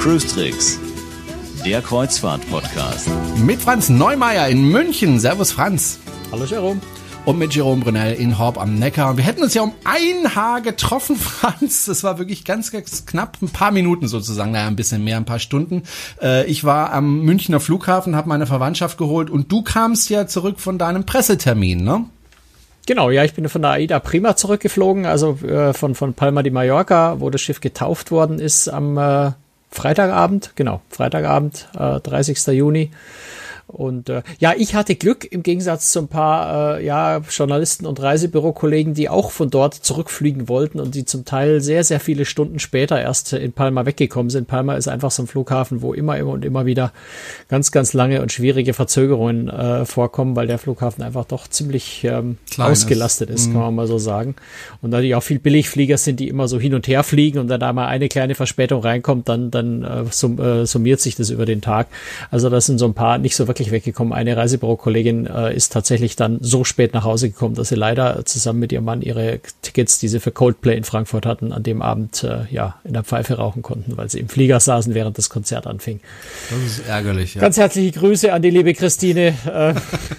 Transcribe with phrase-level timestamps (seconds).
[0.00, 0.80] Cruise Tricks,
[1.64, 3.08] der Kreuzfahrt-Podcast.
[3.36, 5.20] Mit Franz Neumeier in München.
[5.20, 6.00] Servus Franz.
[6.32, 6.80] Hallo Jerome.
[7.26, 9.08] Und mit Jerome Brunel in Horb am Neckar.
[9.08, 11.86] Und wir hätten uns ja um ein Haar getroffen, Franz.
[11.86, 13.38] Das war wirklich ganz, ganz knapp.
[13.40, 14.52] Ein paar Minuten sozusagen.
[14.52, 15.84] Naja, ein bisschen mehr, ein paar Stunden.
[16.20, 19.30] Äh, ich war am Münchner Flughafen, habe meine Verwandtschaft geholt.
[19.30, 22.04] Und du kamst ja zurück von deinem Pressetermin, ne?
[22.86, 26.52] Genau, ja, ich bin von der AIDA Prima zurückgeflogen, also äh, von, von Palma de
[26.52, 29.30] Mallorca, wo das Schiff getauft worden ist am äh,
[29.70, 32.46] Freitagabend, genau, Freitagabend, äh, 30.
[32.48, 32.90] Juni.
[33.66, 38.00] Und äh, ja, ich hatte Glück im Gegensatz zu ein paar äh, ja, Journalisten und
[38.00, 42.58] Reisebürokollegen, die auch von dort zurückfliegen wollten und die zum Teil sehr, sehr viele Stunden
[42.58, 44.48] später erst in Palma weggekommen sind.
[44.48, 46.92] Palma ist einfach so ein Flughafen, wo immer, immer und immer wieder
[47.48, 52.36] ganz, ganz lange und schwierige Verzögerungen äh, vorkommen, weil der Flughafen einfach doch ziemlich ähm,
[52.58, 53.60] ausgelastet ist, kann mhm.
[53.60, 54.34] man mal so sagen.
[54.82, 57.60] Und natürlich auch viel Billigflieger sind, die immer so hin und her fliegen und wenn
[57.60, 61.46] da mal eine kleine Verspätung reinkommt, dann, dann äh, sum, äh, summiert sich das über
[61.46, 61.88] den Tag.
[62.30, 64.12] Also das sind so ein paar nicht so wirklich weggekommen.
[64.12, 68.58] Eine Reisebüro-Kollegin äh, ist tatsächlich dann so spät nach Hause gekommen, dass sie leider zusammen
[68.58, 72.24] mit ihrem Mann ihre Tickets, die sie für Coldplay in Frankfurt hatten, an dem Abend
[72.24, 75.68] äh, ja in der Pfeife rauchen konnten, weil sie im Flieger saßen, während das Konzert
[75.68, 76.00] anfing.
[76.50, 77.36] Das ist ärgerlich.
[77.36, 77.42] Ja.
[77.42, 79.34] Ganz herzliche Grüße an die liebe Christine.
[79.46, 79.74] Äh,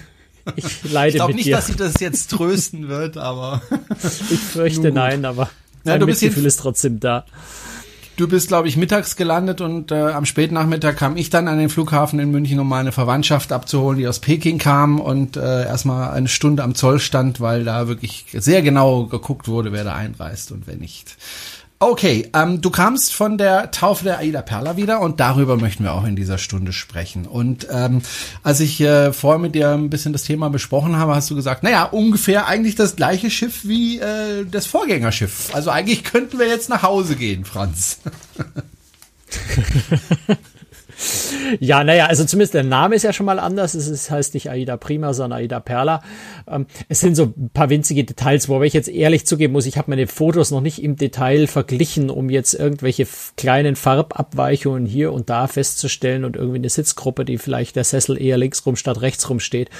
[0.56, 1.56] ich leide ich mit nicht, dir.
[1.56, 3.60] dass sie das jetzt trösten wird, aber
[4.30, 5.50] ich fürchte nein, aber
[5.84, 7.26] ja, du Mitgefühl ist trotzdem da.
[8.16, 11.68] Du bist, glaube ich, mittags gelandet und äh, am Spätnachmittag kam ich dann an den
[11.68, 16.28] Flughafen in München, um meine Verwandtschaft abzuholen, die aus Peking kam und äh, erstmal eine
[16.28, 20.66] Stunde am Zoll stand, weil da wirklich sehr genau geguckt wurde, wer da einreist und
[20.66, 21.14] wer nicht.
[21.78, 25.92] Okay, ähm, du kamst von der Taufe der Aida Perla wieder und darüber möchten wir
[25.92, 27.26] auch in dieser Stunde sprechen.
[27.26, 28.00] Und ähm,
[28.42, 31.62] als ich äh, vorher mit dir ein bisschen das Thema besprochen habe, hast du gesagt,
[31.62, 35.54] naja, ungefähr eigentlich das gleiche Schiff wie äh, das Vorgängerschiff.
[35.54, 37.98] Also eigentlich könnten wir jetzt nach Hause gehen, Franz.
[41.60, 43.74] Ja, naja, also zumindest der Name ist ja schon mal anders.
[43.74, 46.02] Es ist, heißt nicht Aida Prima, sondern Aida Perla.
[46.48, 49.76] Ähm, es sind so ein paar winzige Details, wobei ich jetzt ehrlich zugeben muss, ich
[49.76, 55.28] habe meine Fotos noch nicht im Detail verglichen, um jetzt irgendwelche kleinen Farbabweichungen hier und
[55.28, 59.28] da festzustellen und irgendwie eine Sitzgruppe, die vielleicht der Sessel eher links rum statt rechts
[59.28, 59.70] rum steht.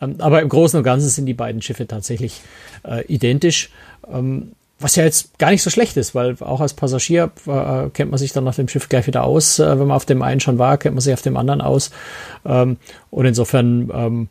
[0.00, 2.42] Ähm, aber im Großen und Ganzen sind die beiden Schiffe tatsächlich
[2.84, 3.70] äh, identisch.
[4.12, 8.10] Ähm, was ja jetzt gar nicht so schlecht ist, weil auch als Passagier äh, kennt
[8.10, 9.58] man sich dann nach dem Schiff gleich wieder aus.
[9.58, 11.90] Äh, wenn man auf dem einen schon war, kennt man sich auf dem anderen aus.
[12.44, 12.76] Ähm,
[13.10, 14.28] und insofern ähm,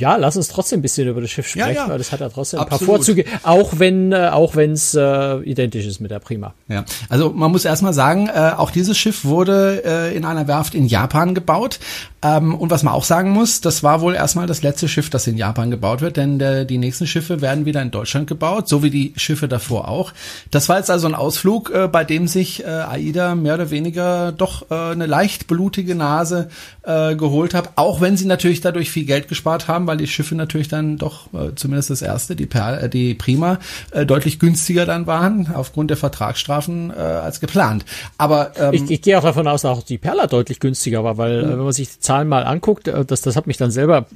[0.00, 1.88] ja, lass uns trotzdem ein bisschen über das Schiff sprechen, ja, ja.
[1.88, 2.82] weil das hat ja trotzdem Absolut.
[2.82, 6.54] ein paar Vorzüge, auch wenn äh, auch wenn es äh, identisch ist mit der Prima.
[6.68, 10.74] Ja, also man muss erstmal sagen, äh, auch dieses Schiff wurde äh, in einer Werft
[10.74, 11.78] in Japan gebaut.
[12.22, 15.26] Ähm, und was man auch sagen muss, das war wohl erstmal das letzte Schiff, das
[15.26, 18.82] in Japan gebaut wird, denn der, die nächsten Schiffe werden wieder in Deutschland gebaut, so
[18.82, 20.12] wie die Schiffe davor auch.
[20.50, 24.32] Das war jetzt also ein Ausflug, äh, bei dem sich äh, AIDA mehr oder weniger
[24.32, 26.50] doch äh, eine leicht blutige Nase
[26.82, 30.36] äh, geholt hat, auch wenn sie natürlich dadurch viel Geld gespart haben, weil die Schiffe
[30.36, 33.58] natürlich dann doch, äh, zumindest das erste, die, per, äh, die Prima,
[33.90, 37.84] äh, deutlich günstiger dann waren, aufgrund der Vertragsstrafen äh, als geplant.
[38.16, 41.18] Aber ähm, ich, ich gehe auch davon aus, dass auch die Perla deutlich günstiger war,
[41.18, 41.50] weil mhm.
[41.50, 44.06] wenn man sich die Zahlen mal anguckt, äh, das, das hat mich dann selber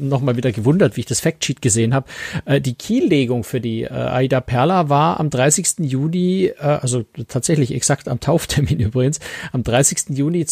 [0.00, 2.06] nochmal wieder gewundert, wie ich das Factsheet gesehen habe.
[2.44, 5.78] Äh, die Kiellegung für die äh, Aida Perla war am 30.
[5.78, 9.20] Juni, äh, also tatsächlich exakt am Tauftermin übrigens,
[9.52, 10.16] am 30.
[10.16, 10.44] Juni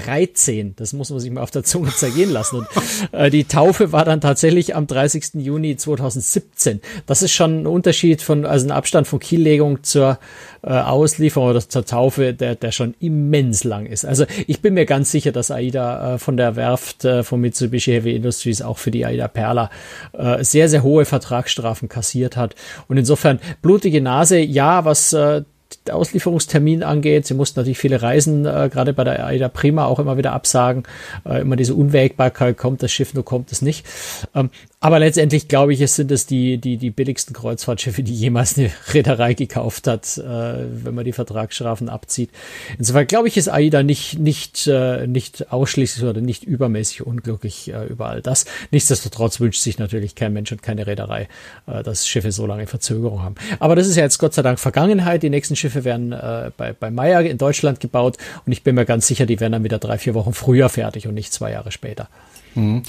[0.00, 0.74] 2013.
[0.76, 2.58] Das muss man sich mal auf der Zunge zergehen lassen.
[2.58, 2.68] Und
[3.12, 5.34] äh, die Taufe war dann tatsächlich am 30.
[5.34, 6.80] Juni 2017.
[7.06, 10.18] Das ist schon ein Unterschied von, also ein Abstand von Kiellegung zur
[10.62, 14.04] äh, Auslieferung oder zur Taufe, der, der schon immens lang ist.
[14.04, 17.92] Also ich bin mir ganz sicher, dass Aida äh, von der Werft äh, von Mitsubishi
[17.92, 19.70] Heavy Industries auch für die Aida Perla
[20.12, 22.54] äh, sehr, sehr hohe Vertragsstrafen kassiert hat.
[22.88, 25.42] Und insofern blutige Nase, ja, was äh,
[25.90, 27.26] Auslieferungstermin angeht.
[27.26, 30.84] Sie mussten natürlich viele Reisen, äh, gerade bei der AIDA Prima, auch immer wieder absagen.
[31.24, 33.86] Äh, immer diese Unwägbarkeit, kommt das Schiff, nur kommt es nicht.
[34.34, 34.50] Ähm,
[34.80, 38.70] aber letztendlich glaube ich, es sind es die, die, die billigsten Kreuzfahrtschiffe, die jemals eine
[38.94, 42.30] Reederei gekauft hat, äh, wenn man die Vertragsstrafen abzieht.
[42.78, 47.86] Insofern glaube ich, ist AIDA nicht, nicht, äh, nicht ausschließlich oder nicht übermäßig unglücklich äh,
[47.86, 48.44] über all das.
[48.70, 51.28] Nichtsdestotrotz wünscht sich natürlich kein Mensch und keine Reederei,
[51.66, 53.34] äh, dass Schiffe so lange Verzögerung haben.
[53.58, 55.22] Aber das ist ja jetzt Gott sei Dank Vergangenheit.
[55.22, 58.84] Die nächsten Schiffe werden äh, bei, bei Meyer in Deutschland gebaut und ich bin mir
[58.84, 61.72] ganz sicher, die werden dann wieder drei, vier Wochen früher fertig und nicht zwei Jahre
[61.72, 62.08] später.
[62.56, 62.82] Mhm.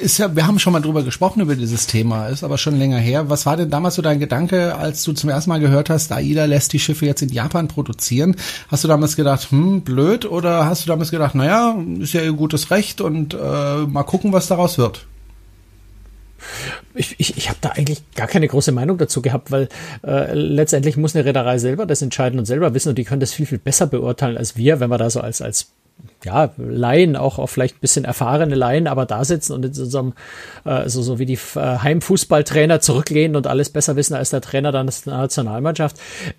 [0.00, 2.96] Ist ja, wir haben schon mal drüber gesprochen über dieses Thema, ist aber schon länger
[2.96, 3.28] her.
[3.28, 6.46] Was war denn damals so dein Gedanke, als du zum ersten Mal gehört hast, AIDA
[6.46, 8.36] lässt die Schiffe jetzt in Japan produzieren?
[8.68, 12.32] Hast du damals gedacht, hm, blöd, oder hast du damals gedacht, naja, ist ja ihr
[12.32, 13.36] gutes Recht und äh,
[13.86, 15.06] mal gucken, was daraus wird?
[16.98, 19.68] Ich, ich, ich habe da eigentlich gar keine große Meinung dazu gehabt, weil
[20.04, 23.32] äh, letztendlich muss eine Reederei selber das entscheiden und selber wissen und die können das
[23.32, 25.70] viel, viel besser beurteilen als wir, wenn wir da so als, als
[26.24, 29.98] ja, Laien, auch, auch vielleicht ein bisschen erfahrene Laien, aber da sitzen und in so
[29.98, 30.14] einem,
[30.64, 34.72] äh, so, so wie die äh, Heimfußballtrainer zurücklehnen und alles besser wissen als der Trainer
[34.72, 35.96] dann der Nationalmannschaft.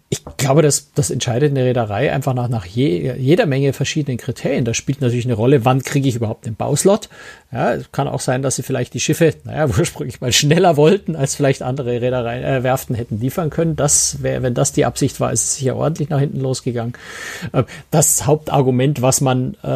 [0.09, 4.65] Ich glaube, das, das entscheidet eine Reederei einfach nach, nach je, jeder Menge verschiedenen Kriterien.
[4.65, 7.07] Da spielt natürlich eine Rolle, wann kriege ich überhaupt den Bauslot.
[7.51, 11.15] Ja, es kann auch sein, dass sie vielleicht die Schiffe, naja, ursprünglich mal schneller wollten,
[11.15, 13.77] als vielleicht andere Reederei, äh, Werften hätten liefern können.
[13.77, 16.93] Das wäre, wenn das die Absicht war, ist es sicher ordentlich nach hinten losgegangen.
[17.53, 19.68] Äh, das Hauptargument, was man äh,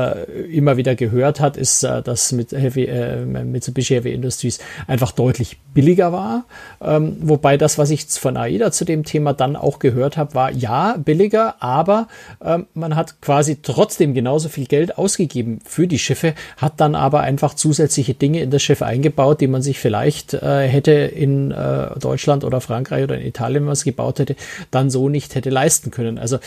[0.52, 5.58] immer wieder gehört hat, ist, äh, dass mit Heavy, äh, Mitsubishi Heavy Industries einfach deutlich
[5.74, 6.46] billiger war.
[6.82, 10.52] Ähm, wobei das, was ich von AIDA zu dem Thema dann auch gehört habe, war
[10.52, 12.08] ja billiger, aber
[12.44, 17.22] ähm, man hat quasi trotzdem genauso viel Geld ausgegeben für die Schiffe, hat dann aber
[17.22, 22.00] einfach zusätzliche Dinge in das Schiff eingebaut, die man sich vielleicht äh, hätte in äh,
[22.00, 24.36] Deutschland oder Frankreich oder in Italien, was gebaut hätte,
[24.72, 26.18] dann so nicht hätte leisten können.
[26.18, 26.40] Also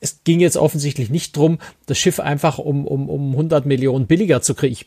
[0.00, 4.42] es ging jetzt offensichtlich nicht drum, das Schiff einfach um, um, um 100 Millionen billiger
[4.42, 4.72] zu kriegen.
[4.72, 4.86] Ich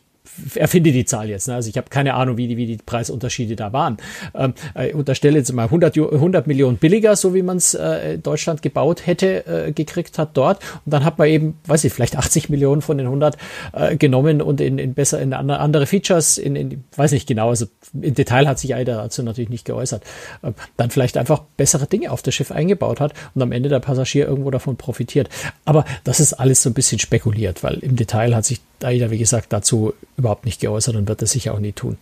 [0.54, 1.48] erfinde die Zahl jetzt.
[1.48, 1.54] Ne?
[1.54, 3.96] Also ich habe keine Ahnung, wie die, wie die Preisunterschiede da waren.
[4.34, 8.62] Ähm, äh, unterstelle jetzt mal 100, 100 Millionen billiger, so wie man es äh, Deutschland
[8.62, 10.62] gebaut hätte, äh, gekriegt hat dort.
[10.84, 13.36] Und dann hat man eben, weiß ich, vielleicht 80 Millionen von den 100
[13.72, 17.66] äh, genommen und in, in besser in andere Features, in, in weiß nicht genau, also
[18.00, 20.02] im Detail hat sich Aida dazu natürlich nicht geäußert,
[20.42, 23.80] äh, dann vielleicht einfach bessere Dinge auf das Schiff eingebaut hat und am Ende der
[23.80, 25.28] Passagier irgendwo davon profitiert.
[25.64, 29.18] Aber das ist alles so ein bisschen spekuliert, weil im Detail hat sich Aida, wie
[29.18, 31.96] gesagt, dazu überhaupt nicht geäußert und wird das sicher auch nie tun.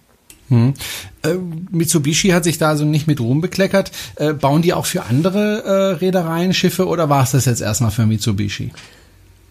[0.49, 0.75] Hm.
[1.23, 1.35] Äh,
[1.71, 3.91] Mitsubishi hat sich da also nicht mit Ruhm bekleckert.
[4.17, 7.91] Äh, bauen die auch für andere äh, Reedereien Schiffe oder war es das jetzt erstmal
[7.91, 8.71] für Mitsubishi?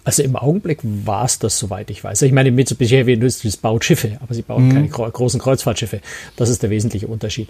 [0.05, 2.23] Also im Augenblick war es das, soweit ich weiß.
[2.23, 4.89] Ich meine, Mitsubishi Heavy Industries baut Schiffe, aber sie bauen mhm.
[4.91, 6.01] keine großen Kreuzfahrtschiffe.
[6.35, 7.47] Das ist der wesentliche Unterschied.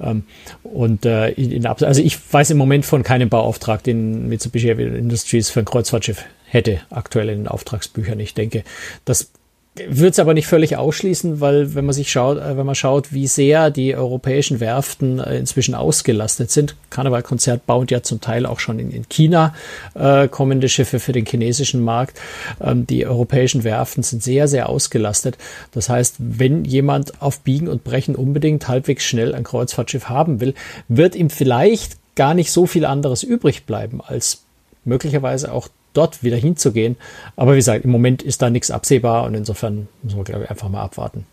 [0.00, 0.24] Ähm,
[0.64, 5.48] und äh, in, also ich weiß im Moment von keinem Bauauftrag, den Mitsubishi Heavy Industries
[5.48, 8.20] für ein Kreuzfahrtschiff hätte aktuell in den Auftragsbüchern.
[8.20, 8.62] Ich denke,
[9.04, 9.30] das
[9.74, 13.14] würde es aber nicht völlig ausschließen, weil wenn man sich schaut, äh, wenn man schaut,
[13.14, 18.60] wie sehr die europäischen Werften äh, inzwischen ausgelastet sind, Karnevalkonzert baut ja zum Teil auch
[18.60, 19.54] schon in, in China
[19.94, 22.20] äh, kommende Schiffe für den chinesischen Markt.
[22.60, 25.38] Ähm, die europäischen Werften sind sehr, sehr ausgelastet.
[25.72, 30.52] Das heißt, wenn jemand auf Biegen und Brechen unbedingt halbwegs schnell ein Kreuzfahrtschiff haben will,
[30.88, 34.42] wird ihm vielleicht gar nicht so viel anderes übrig bleiben, als
[34.84, 36.96] möglicherweise auch dort wieder hinzugehen.
[37.36, 40.50] Aber wie gesagt, im Moment ist da nichts absehbar und insofern müssen wir, glaube ich,
[40.50, 41.26] einfach mal abwarten.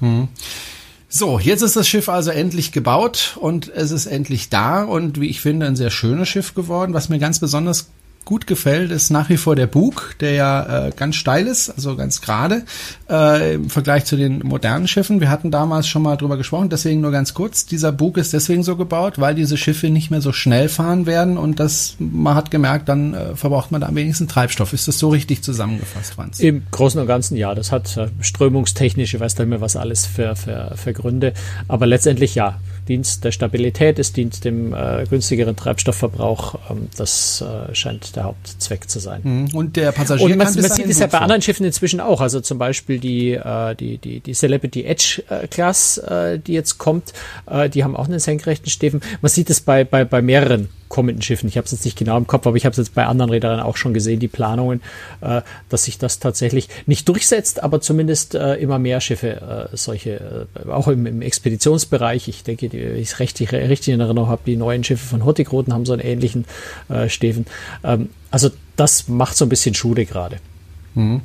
[0.00, 0.28] Hm.
[1.08, 5.28] So, jetzt ist das Schiff also endlich gebaut und es ist endlich da und wie
[5.28, 6.94] ich finde ein sehr schönes Schiff geworden.
[6.94, 7.90] Was mir ganz besonders
[8.24, 11.96] gut gefällt, ist nach wie vor der Bug, der ja äh, ganz steil ist, also
[11.96, 12.62] ganz gerade
[13.08, 15.20] äh, im Vergleich zu den modernen Schiffen.
[15.20, 17.66] Wir hatten damals schon mal drüber gesprochen, deswegen nur ganz kurz.
[17.66, 21.38] Dieser Bug ist deswegen so gebaut, weil diese Schiffe nicht mehr so schnell fahren werden
[21.38, 24.72] und das man hat gemerkt, dann äh, verbraucht man da am wenigsten Treibstoff.
[24.72, 26.40] Ist das so richtig zusammengefasst, Franz?
[26.40, 27.54] Im Großen und Ganzen ja.
[27.54, 31.32] Das hat äh, strömungstechnisch, ich weiß nicht mehr was alles für, für, für Gründe,
[31.68, 32.60] aber letztendlich ja.
[32.88, 36.58] Dienst der Stabilität, es dient dem äh, günstigeren Treibstoffverbrauch.
[36.70, 39.20] Ähm, das äh, scheint der Hauptzweck zu sein.
[39.22, 39.54] Mhm.
[39.54, 42.20] Und der Passagier Und man, man sieht es ja bei anderen Schiffen inzwischen auch.
[42.20, 46.78] Also zum Beispiel die, äh, die, die, die Celebrity Edge äh, Class, äh, die jetzt
[46.78, 47.12] kommt,
[47.46, 49.00] äh, die haben auch einen senkrechten Steven.
[49.20, 51.48] Man sieht es bei, bei, bei mehreren kommenden Schiffen.
[51.48, 53.30] Ich habe es jetzt nicht genau im Kopf, aber ich habe es jetzt bei anderen
[53.30, 54.82] Rädern auch schon gesehen, die Planungen,
[55.22, 60.46] äh, dass sich das tatsächlich nicht durchsetzt, aber zumindest äh, immer mehr Schiffe, äh, solche,
[60.66, 62.28] äh, auch im, im, Expeditionsbereich.
[62.28, 65.86] Ich denke, die, ich richtig, richtig in Erinnerung habe, die neuen Schiffe von Hurtigruten haben
[65.86, 66.44] so einen ähnlichen
[66.90, 67.46] äh, Steven.
[67.82, 70.36] Ähm, also das macht so ein bisschen Schule gerade.
[70.94, 71.22] Mhm.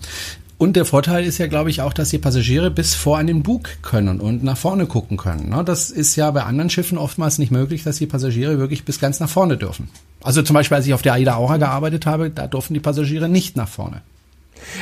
[0.58, 3.44] Und der Vorteil ist ja, glaube ich, auch, dass die Passagiere bis vor an den
[3.44, 5.50] Bug können und nach vorne gucken können.
[5.50, 5.64] Ne?
[5.66, 9.20] Das ist ja bei anderen Schiffen oftmals nicht möglich, dass die Passagiere wirklich bis ganz
[9.20, 9.90] nach vorne dürfen.
[10.24, 13.28] Also zum Beispiel, als ich auf der Aida Aura gearbeitet habe, da durften die Passagiere
[13.28, 14.02] nicht nach vorne.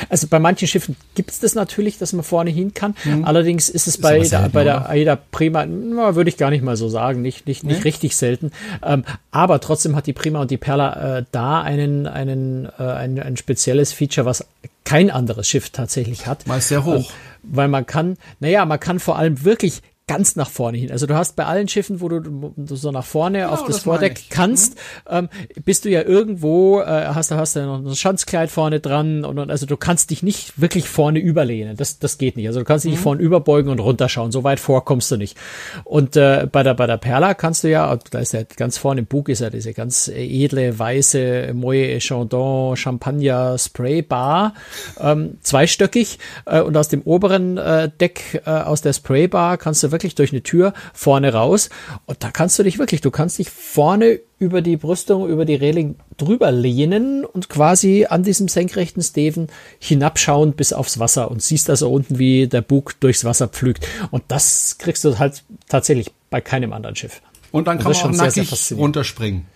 [0.08, 2.94] Also bei manchen Schiffen gibt es das natürlich, dass man vorne hin kann.
[3.04, 3.24] Mhm.
[3.24, 6.50] Allerdings ist es ist bei, selten, der, bei der AIDA Prima, na, würde ich gar
[6.50, 7.82] nicht mal so sagen, nicht, nicht, nicht nee.
[7.82, 8.52] richtig selten.
[8.82, 13.20] Ähm, aber trotzdem hat die Prima und die Perla äh, da einen, einen, äh, ein,
[13.20, 14.46] ein spezielles Feature, was
[14.84, 16.46] kein anderes Schiff tatsächlich hat.
[16.46, 16.96] Mal sehr hoch.
[16.96, 17.04] Ähm,
[17.42, 20.90] weil man kann, naja, man kann vor allem wirklich ganz nach vorne hin.
[20.90, 24.24] Also du hast bei allen Schiffen, wo du so nach vorne genau, auf das, Vordeck
[24.28, 24.74] kannst,
[25.10, 25.16] mhm.
[25.16, 25.28] ähm,
[25.64, 29.38] bist du ja irgendwo, äh, hast du hast du noch ein Schanzkleid vorne dran und,
[29.38, 31.76] und also du kannst dich nicht wirklich vorne überlehnen.
[31.76, 32.46] Das das geht nicht.
[32.46, 32.94] Also du kannst dich mhm.
[32.96, 34.30] nicht vorne überbeugen und runterschauen.
[34.30, 35.38] So weit vor kommst du nicht.
[35.84, 39.00] Und äh, bei der bei der Perla kannst du ja, da ist ja ganz vorne
[39.00, 44.52] im Bug ist ja diese ganz edle weiße Moët Chandon Champagner Spray Bar,
[45.00, 49.82] ähm, zweistöckig äh, und aus dem oberen äh, Deck äh, aus der Spray Bar kannst
[49.82, 51.70] du wirklich durch eine Tür vorne raus.
[52.04, 55.54] Und da kannst du dich wirklich, du kannst dich vorne über die Brüstung, über die
[55.54, 59.48] Reling drüber lehnen und quasi an diesem senkrechten Steven
[59.78, 63.86] hinabschauen bis aufs Wasser und siehst also unten, wie der Bug durchs Wasser pflügt.
[64.10, 67.22] Und das kriegst du halt tatsächlich bei keinem anderen Schiff.
[67.52, 69.46] Und dann kann man auch nackig sehr, sehr runterspringen.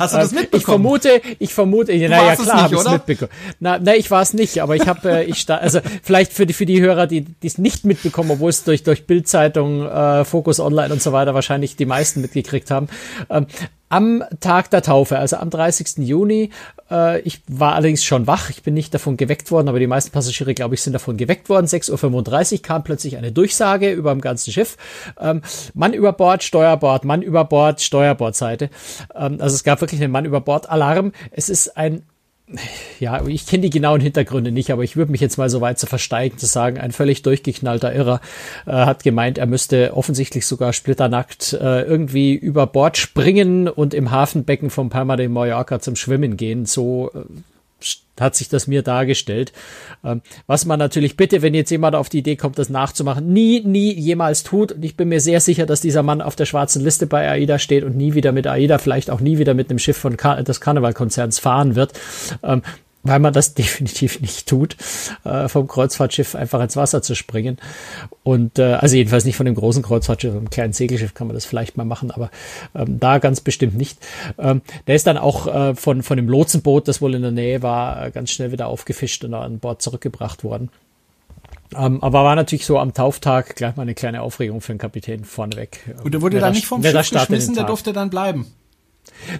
[0.00, 0.58] Hast du das mitbekommen?
[0.58, 3.30] Ich vermute, ich vermute, du naja, klar, habe ich es mitbekommen.
[3.60, 6.52] Na, na, ich war es nicht, aber ich habe, äh, ich also vielleicht für die
[6.52, 10.92] für die Hörer, die es nicht mitbekommen, obwohl es durch durch Bildzeitung, äh, Focus Online
[10.92, 12.88] und so weiter wahrscheinlich die meisten mitgekriegt haben.
[13.28, 13.46] Ähm,
[13.90, 16.06] am Tag der Taufe, also am 30.
[16.06, 16.50] Juni.
[16.90, 20.10] Äh, ich war allerdings schon wach, ich bin nicht davon geweckt worden, aber die meisten
[20.10, 21.66] Passagiere, glaube ich, sind davon geweckt worden.
[21.66, 24.76] 6.35 Uhr kam plötzlich eine Durchsage über dem ganzen Schiff.
[25.18, 25.42] Ähm,
[25.74, 28.70] Mann über Bord, Steuerbord, Mann über Bord, Steuerbordseite.
[29.14, 31.12] Ähm, also es gab wirklich einen Mann über Bord Alarm.
[31.30, 32.02] Es ist ein
[32.98, 35.78] ja, ich kenne die genauen Hintergründe nicht, aber ich würde mich jetzt mal so weit
[35.78, 38.20] zu versteigen, zu sagen, ein völlig durchgeknallter Irrer
[38.66, 44.10] äh, hat gemeint, er müsste offensichtlich sogar splitternackt äh, irgendwie über Bord springen und im
[44.10, 46.66] Hafenbecken vom Palma de Mallorca zum Schwimmen gehen.
[46.66, 47.20] So äh,
[48.20, 49.52] hat sich das mir dargestellt.
[50.04, 53.60] Ähm, was man natürlich bitte, wenn jetzt jemand auf die Idee kommt, das nachzumachen, nie,
[53.60, 54.72] nie jemals tut.
[54.72, 57.58] Und ich bin mir sehr sicher, dass dieser Mann auf der schwarzen Liste bei AIDA
[57.58, 60.42] steht und nie wieder mit AIDA, vielleicht auch nie wieder mit einem Schiff von Kar
[60.42, 61.92] des Karnevalkonzerns fahren wird.
[63.02, 64.76] Weil man das definitiv nicht tut,
[65.24, 67.58] äh, vom Kreuzfahrtschiff einfach ins Wasser zu springen.
[68.22, 71.44] Und äh, also jedenfalls nicht von dem großen Kreuzfahrtschiff, einem kleinen Segelschiff kann man das
[71.44, 72.30] vielleicht mal machen, aber
[72.74, 73.98] ähm, da ganz bestimmt nicht.
[74.38, 77.62] Ähm, der ist dann auch äh, von, von dem Lotsenboot, das wohl in der Nähe
[77.62, 80.70] war, äh, ganz schnell wieder aufgefischt und an Bord zurückgebracht worden.
[81.76, 85.24] Ähm, aber war natürlich so am Tauftag gleich mal eine kleine Aufregung für den Kapitän
[85.24, 85.94] vorneweg.
[86.02, 88.46] Und der wurde dann nicht vom Schiff geschmissen, der durfte dann bleiben.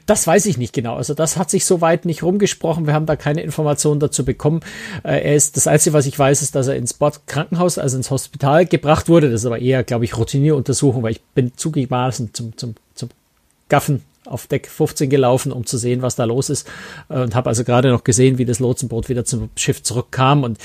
[0.06, 0.96] Das weiß ich nicht genau.
[0.96, 2.86] Also das hat sich soweit nicht rumgesprochen.
[2.86, 4.60] Wir haben da keine Informationen dazu bekommen.
[5.02, 8.10] Äh, er ist das Einzige, was ich weiß, ist, dass er ins Bordkrankenhaus, also ins
[8.10, 9.30] Hospital gebracht wurde.
[9.30, 13.10] Das ist aber eher, glaube ich, Routinieruntersuchung, weil ich bin zugegebenermaßen zum, zum, zum
[13.68, 16.68] Gaffen auf Deck 15 gelaufen, um zu sehen, was da los ist
[17.08, 20.58] äh, und habe also gerade noch gesehen, wie das Lotsenboot wieder zum Schiff zurückkam und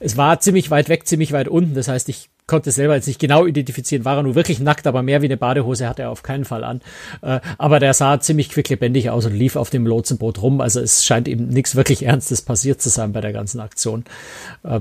[0.00, 1.74] es war ziemlich weit weg, ziemlich weit unten.
[1.74, 5.02] Das heißt, ich konnte selber jetzt nicht genau identifizieren, war er nur wirklich nackt, aber
[5.02, 6.80] mehr wie eine Badehose hatte er auf keinen Fall an.
[7.22, 10.60] Äh, aber der sah ziemlich quicklebendig aus und lief auf dem Lotsenboot rum.
[10.60, 14.04] Also es scheint ihm nichts wirklich Ernstes passiert zu sein bei der ganzen Aktion.
[14.64, 14.80] Äh,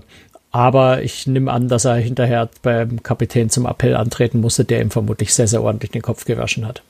[0.51, 4.91] aber ich nehme an, dass er hinterher beim Kapitän zum Appell antreten musste, der ihm
[4.91, 6.81] vermutlich sehr, sehr ordentlich den Kopf gewaschen hat.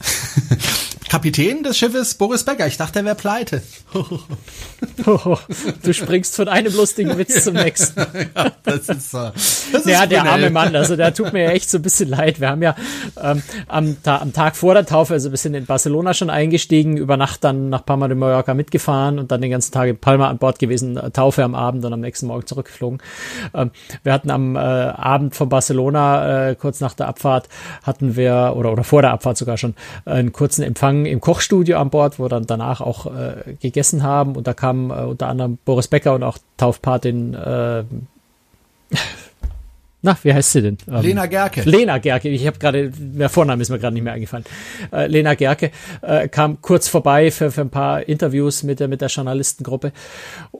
[1.12, 2.66] Kapitän des Schiffes Boris Becker.
[2.66, 3.62] Ich dachte, er wäre pleite.
[5.04, 8.00] du springst von einem lustigen Witz zum nächsten.
[8.34, 9.51] ja, das ist, das
[9.84, 12.40] ja der arme Mann, also der tut mir echt so ein bisschen leid.
[12.40, 12.74] Wir haben ja
[13.22, 17.16] ähm, am, am, Tag vor der Taufe, also ein bisschen in Barcelona schon eingestiegen, über
[17.16, 20.38] Nacht dann nach Palma de Mallorca mitgefahren und dann den ganzen Tag in Palma an
[20.38, 23.00] Bord gewesen, äh, Taufe am Abend und am nächsten Morgen zurückgeflogen.
[23.54, 23.70] Ähm,
[24.02, 27.48] wir hatten am äh, Abend von Barcelona, äh, kurz nach der Abfahrt,
[27.82, 31.78] hatten wir, oder, oder vor der Abfahrt sogar schon, äh, einen kurzen Empfang im Kochstudio
[31.78, 34.36] an Bord, wo dann danach auch äh, gegessen haben.
[34.36, 37.84] Und da kamen äh, unter anderem Boris Becker und auch Taufpatin äh,
[40.04, 40.78] na, wie heißt sie denn?
[40.88, 41.62] Ähm, Lena Gerke.
[41.62, 42.28] Lena Gerke.
[42.28, 44.44] Ich habe gerade, der Vorname ist mir gerade nicht mehr eingefallen.
[44.92, 45.70] Äh, Lena Gerke
[46.02, 49.92] äh, kam kurz vorbei für, für ein paar Interviews mit der, mit der Journalistengruppe.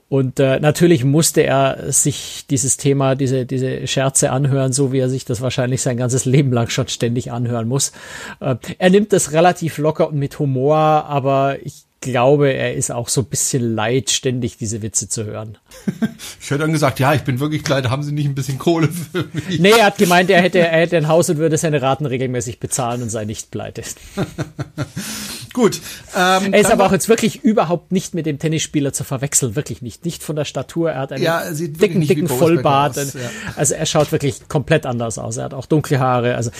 [0.08, 5.08] Und äh, natürlich musste er sich dieses Thema, diese, diese Scherze anhören, so wie er
[5.08, 7.90] sich das wahrscheinlich sein ganzes Leben lang schon ständig anhören muss.
[8.38, 13.08] Äh, er nimmt das relativ locker und mit Humor, aber ich glaube, er ist auch
[13.08, 15.56] so ein bisschen leid, ständig diese Witze zu hören.
[16.40, 18.88] ich hätte dann gesagt, ja, ich bin wirklich leid, haben Sie nicht ein bisschen Kohle
[18.88, 19.58] für mich?
[19.58, 22.60] Nee, er hat gemeint, er hätte, er hätte ein Haus und würde seine Raten regelmäßig
[22.60, 23.82] bezahlen und sei nicht pleite.
[25.52, 25.80] Gut.
[26.16, 29.82] Ähm, er ist aber auch jetzt wirklich überhaupt nicht mit dem Tennisspieler zu verwechseln, wirklich
[29.82, 30.04] nicht.
[30.04, 32.98] Nicht von der Statur, er hat einen ja, dicken, dicken Vollbart.
[32.98, 33.20] Aus, ja.
[33.56, 35.36] Also er schaut wirklich komplett anders aus.
[35.36, 36.50] Er hat auch dunkle Haare, also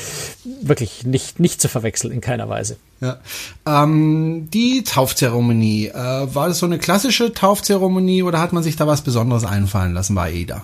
[0.61, 2.76] wirklich nicht, nicht zu verwechseln in keiner Weise.
[3.00, 3.19] Ja.
[3.66, 8.87] Ähm, die Taufzeremonie, äh, war das so eine klassische Taufzeremonie oder hat man sich da
[8.87, 10.62] was Besonderes einfallen lassen bei AIDA?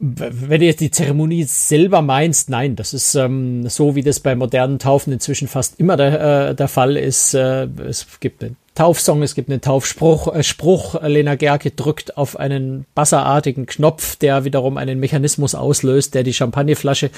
[0.00, 4.36] Wenn du jetzt die Zeremonie selber meinst, nein, das ist ähm, so, wie das bei
[4.36, 7.34] modernen Taufen inzwischen fast immer der, äh, der Fall ist.
[7.34, 10.32] Äh, es gibt eine Taufsong, es gibt einen Taufspruch.
[10.32, 16.22] Äh, Spruch, Lena Gerke drückt auf einen basserartigen Knopf, der wiederum einen Mechanismus auslöst, der
[16.22, 17.10] die Champagnerflasche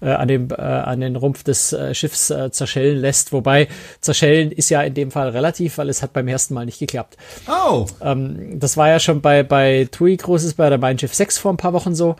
[0.00, 3.32] äh, an, dem, äh, an den Rumpf des äh, Schiffs äh, zerschellen lässt.
[3.32, 3.66] Wobei
[4.00, 7.16] zerschellen ist ja in dem Fall relativ, weil es hat beim ersten Mal nicht geklappt.
[7.48, 7.86] Oh.
[8.00, 11.52] Ähm, das war ja schon bei, bei TUI Cruises, bei der Mein Schiff 6 vor
[11.52, 12.14] ein paar Wochen so,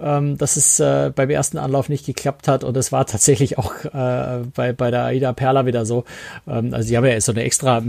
[0.00, 2.64] ähm, dass es äh, beim ersten Anlauf nicht geklappt hat.
[2.64, 6.04] Und es war tatsächlich auch äh, bei, bei der Aida Perla wieder so.
[6.48, 7.80] Ähm, also die haben ja so eine extra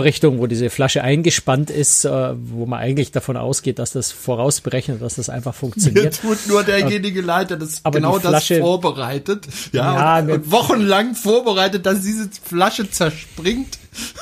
[0.00, 5.02] Metallvorrichtung, wo diese Flasche eingespannt ist, äh, wo man eigentlich davon ausgeht, dass das vorausberechnet,
[5.02, 6.22] dass das einfach funktioniert.
[6.22, 9.46] Mir tut nur derjenige leid, der das genau Flasche, das vorbereitet.
[9.72, 13.78] Ja, ja und, und wochenlang vorbereitet, dass diese Flasche zerspringt.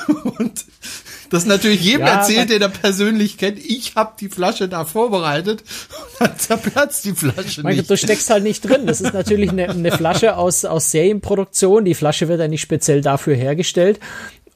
[0.39, 0.65] und
[1.29, 3.59] das natürlich jedem ja, erzählt, der da persönlich kennt.
[3.59, 5.63] Ich habe die Flasche da vorbereitet
[6.19, 7.89] und dann zerplatzt die Flasche mein nicht.
[7.89, 8.87] Du steckst halt nicht drin.
[8.87, 11.85] Das ist natürlich eine, eine Flasche aus, aus Serienproduktion.
[11.85, 13.99] Die Flasche wird ja nicht speziell dafür hergestellt.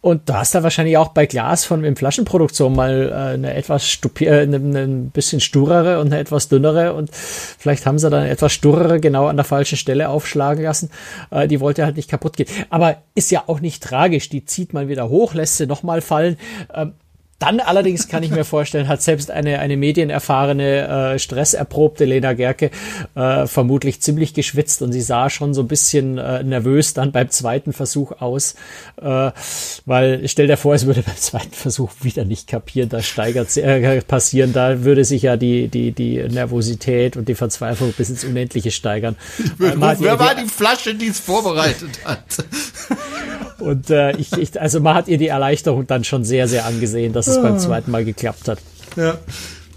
[0.03, 3.87] Und du hast da wahrscheinlich auch bei Glas von in Flaschenproduktion mal äh, eine etwas
[3.87, 8.09] stupi äh, eine, eine ein bisschen sturere und eine etwas dünnere und vielleicht haben sie
[8.09, 10.89] dann etwas sturere genau an der falschen Stelle aufschlagen lassen.
[11.31, 12.49] Äh, die wollte halt nicht kaputt gehen.
[12.69, 14.27] Aber ist ja auch nicht tragisch.
[14.27, 16.35] Die zieht man wieder hoch, lässt sie nochmal fallen.
[16.73, 16.95] Ähm,
[17.43, 22.71] dann allerdings kann ich mir vorstellen, hat selbst eine, eine medienerfahrene, äh, stresserprobte Lena Gerke
[23.15, 27.29] äh, vermutlich ziemlich geschwitzt und sie sah schon so ein bisschen äh, nervös dann beim
[27.29, 28.55] zweiten Versuch aus,
[29.01, 29.31] äh,
[29.85, 34.01] weil stell dir vor, es würde beim zweiten Versuch wieder nicht kapieren, da steigert äh,
[34.01, 38.71] passieren, da würde sich ja die, die, die Nervosität und die Verzweiflung bis ins Unendliche
[38.71, 39.17] steigern.
[39.59, 42.23] Rufen, wer war die Flasche, die es vorbereitet hat?
[43.63, 47.13] Und äh, ich, ich, also man hat ihr die Erleichterung dann schon sehr, sehr angesehen,
[47.13, 47.57] dass es beim ah.
[47.57, 48.59] zweiten Mal geklappt hat.
[48.97, 49.17] Ja.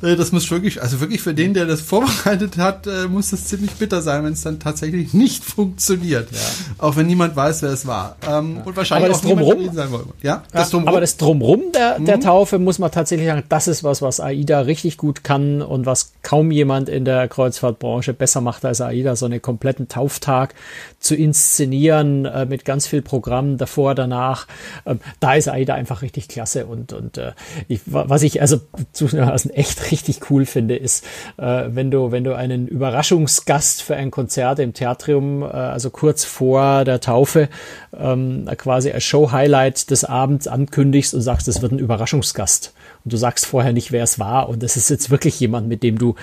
[0.02, 3.46] Äh, das muss wirklich, also wirklich für den, der das vorbereitet hat, äh, muss das
[3.46, 6.28] ziemlich bitter sein, wenn es dann tatsächlich nicht funktioniert.
[6.32, 6.38] Ja.
[6.78, 8.16] Auch wenn niemand weiß, wer es war.
[8.28, 8.62] Ähm, ja.
[8.62, 10.08] Und wahrscheinlich aber auch drumrum, sein wollte.
[10.22, 10.88] Ja, das drumrum.
[10.88, 12.20] Aber das Drumrum der, der mhm.
[12.20, 16.12] Taufe muss man tatsächlich sagen, das ist was, was AIDA richtig gut kann und was
[16.22, 20.54] kaum jemand in der Kreuzfahrtbranche besser macht als AIDA, so einen kompletten Tauftag
[21.00, 24.46] zu inszenieren äh, mit ganz viel Programm davor, danach.
[24.84, 27.32] Ähm, da ist AIDA einfach richtig klasse und, und äh,
[27.68, 28.60] ich, was ich also
[28.92, 31.04] zugegebenermaßen echt richtig cool finde, ist,
[31.36, 36.24] äh, wenn du, wenn du einen Überraschungsgast für ein Konzert im Theatrium, äh, also kurz
[36.24, 37.48] vor der Taufe,
[37.96, 42.74] ähm, quasi als Show-Highlight des Abends ankündigst und sagst, es wird ein Überraschungsgast.
[43.04, 44.48] Und du sagst vorher nicht, wer es war.
[44.48, 46.14] Und das ist jetzt wirklich jemand, mit dem du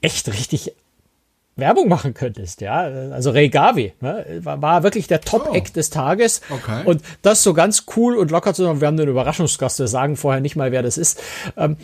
[0.00, 0.72] echt richtig
[1.54, 2.80] Werbung machen könntest, ja.
[2.80, 5.72] Also Ray Gavi ne, war, war wirklich der Top-Eck oh.
[5.74, 6.40] des Tages.
[6.48, 6.82] Okay.
[6.86, 10.16] Und das so ganz cool und locker zu sagen, wir haben einen Überraschungsgast, wir sagen
[10.16, 11.22] vorher nicht mal, wer das ist.
[11.56, 11.76] Ähm,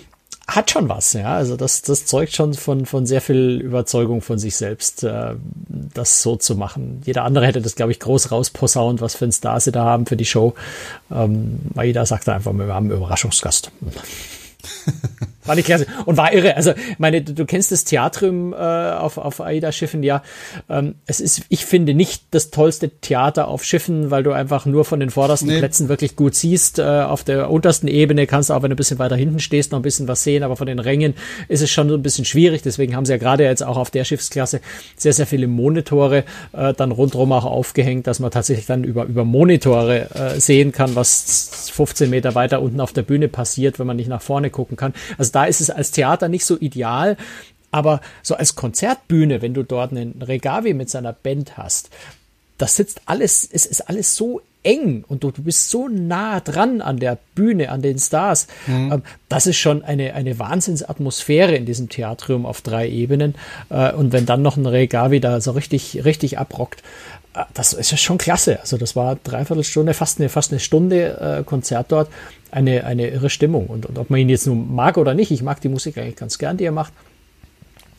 [0.49, 1.37] hat schon was, ja.
[1.37, 5.35] Also das, das zeugt schon von, von sehr viel Überzeugung von sich selbst, äh,
[5.69, 7.03] das so zu machen.
[7.05, 10.07] Jeder andere hätte das, glaube ich, groß rausposaunt, was für ein Star sie da haben
[10.07, 10.55] für die Show.
[11.11, 13.71] Ähm, jeder sagt einfach, wir haben einen Überraschungsgast.
[15.49, 15.87] War nicht klasse.
[16.07, 16.57] Und war irre.
[16.57, 20.23] Also, meine, du, du kennst das Theatrium äh, auf, auf AIDA-Schiffen, ja.
[20.69, 24.85] Ähm, es ist, ich finde, nicht das tollste Theater auf Schiffen, weil du einfach nur
[24.85, 25.59] von den vordersten nee.
[25.59, 26.79] Plätzen wirklich gut siehst.
[26.79, 29.73] Äh, auf der untersten Ebene kannst du auch, wenn du ein bisschen weiter hinten stehst,
[29.73, 31.15] noch ein bisschen was sehen, aber von den Rängen
[31.49, 32.63] ist es schon so ein bisschen schwierig.
[32.63, 34.61] Deswegen haben sie ja gerade jetzt auch auf der Schiffsklasse
[34.97, 39.25] sehr, sehr viele Monitore äh, dann rundherum auch aufgehängt, dass man tatsächlich dann über, über
[39.25, 43.97] Monitore äh, sehen kann, was 15 Meter weiter unten auf der Bühne passiert, wenn man
[43.97, 44.93] nicht nach vorne gucken kann.
[45.17, 47.17] Also da ist es als Theater nicht so ideal.
[47.71, 51.91] Aber so als Konzertbühne, wenn du dort einen Regavi mit seiner Band hast,
[52.57, 56.81] das sitzt alles, es ist alles so eng und du, du bist so nah dran
[56.81, 58.49] an der Bühne, an den Stars.
[58.67, 58.93] Mhm.
[58.93, 63.37] Ähm, das ist schon eine, eine Wahnsinnsatmosphäre in diesem Theatrium auf drei Ebenen.
[63.71, 66.83] Äh, und wenn dann noch ein Regavi da so richtig, richtig abrockt,
[67.55, 68.61] das ist ja schon klasse.
[68.61, 72.09] Also das war dreiviertel Stunde, fast eine, fast eine Stunde äh, Konzert dort
[72.51, 73.67] eine, eine irre Stimmung.
[73.67, 76.17] Und, und ob man ihn jetzt nun mag oder nicht, ich mag die Musik eigentlich
[76.17, 76.93] ganz gern, die er macht,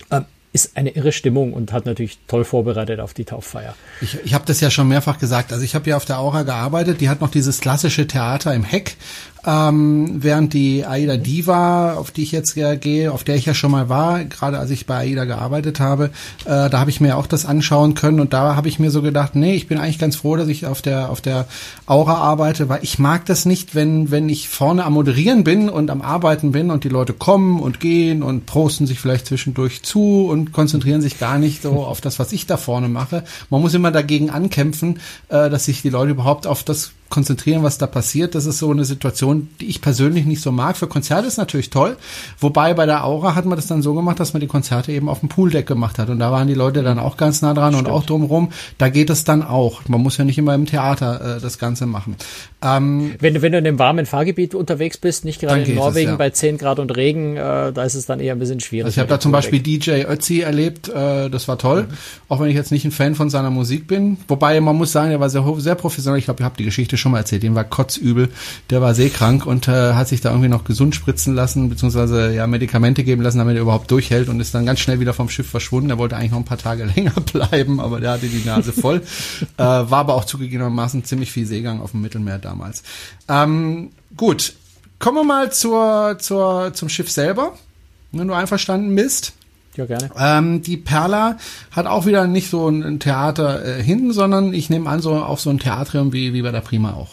[0.10, 3.76] äh, ist eine irre Stimmung und hat natürlich toll vorbereitet auf die Tauffeier.
[4.02, 5.54] Ich, ich habe das ja schon mehrfach gesagt.
[5.54, 7.02] Also ich habe ja auf der Aura gearbeitet.
[7.02, 8.98] Die hat noch dieses klassische Theater im Heck
[9.45, 13.54] ähm, während die Aida Diva, auf die ich jetzt ja gehe, auf der ich ja
[13.54, 16.12] schon mal war, gerade als ich bei Aida gearbeitet habe,
[16.45, 19.02] äh, da habe ich mir auch das anschauen können und da habe ich mir so
[19.02, 21.47] gedacht, nee, ich bin eigentlich ganz froh, dass ich auf der auf der
[21.86, 25.89] Aura arbeite, weil ich mag das nicht, wenn wenn ich vorne am moderieren bin und
[25.89, 30.28] am arbeiten bin und die Leute kommen und gehen und prosten sich vielleicht zwischendurch zu
[30.28, 33.23] und konzentrieren sich gar nicht so auf das, was ich da vorne mache.
[33.49, 34.99] Man muss immer dagegen ankämpfen,
[35.30, 38.36] äh, dass sich die Leute überhaupt auf das konzentrieren, was da passiert.
[38.36, 40.78] Das ist so eine Situation, die ich persönlich nicht so mag.
[40.78, 41.98] Für Konzerte ist natürlich toll.
[42.39, 45.10] Wobei bei der Aura hat man das dann so gemacht, dass man die Konzerte eben
[45.10, 46.10] auf dem Pooldeck gemacht hat.
[46.10, 47.88] Und da waren die Leute dann auch ganz nah dran Stimmt.
[47.88, 48.50] und auch drumherum.
[48.78, 49.82] Da geht es dann auch.
[49.88, 52.15] Man muss ja nicht immer im Theater äh, das Ganze machen.
[52.62, 56.10] Ähm, wenn, du, wenn du in einem warmen Fahrgebiet unterwegs bist, nicht gerade in Norwegen
[56.10, 56.17] es, ja.
[56.17, 58.86] bei 10 Grad und Regen, äh, da ist es dann eher ein bisschen schwierig.
[58.86, 61.84] Also ich habe da zum Beispiel DJ Ötzi erlebt, äh, das war toll.
[61.84, 61.93] Mhm.
[62.28, 64.17] Auch wenn ich jetzt nicht ein Fan von seiner Musik bin.
[64.28, 66.19] Wobei man muss sagen, er war sehr, sehr professionell.
[66.19, 67.43] Ich glaube, ihr habt die Geschichte schon mal erzählt.
[67.43, 68.29] Dem war kotzübel.
[68.69, 72.47] Der war seekrank und äh, hat sich da irgendwie noch gesund spritzen lassen, beziehungsweise ja
[72.47, 75.49] Medikamente geben lassen, damit er überhaupt durchhält und ist dann ganz schnell wieder vom Schiff
[75.49, 75.89] verschwunden.
[75.89, 78.97] Er wollte eigentlich noch ein paar Tage länger bleiben, aber der hatte die Nase voll.
[79.57, 82.83] äh, war aber auch zugegebenermaßen ziemlich viel Seegang auf dem Mittelmeer damals.
[83.27, 84.53] Ähm, gut,
[84.99, 87.53] kommen wir mal zur, zur, zum Schiff selber,
[88.12, 89.33] wenn du einverstanden bist.
[89.80, 90.10] Ja, gerne.
[90.20, 91.38] Ähm, die Perla
[91.72, 95.39] hat auch wieder nicht so ein Theater äh, hinten, sondern ich nehme an, so auch
[95.39, 97.12] so ein Theatrium wie, wie bei der Prima auch.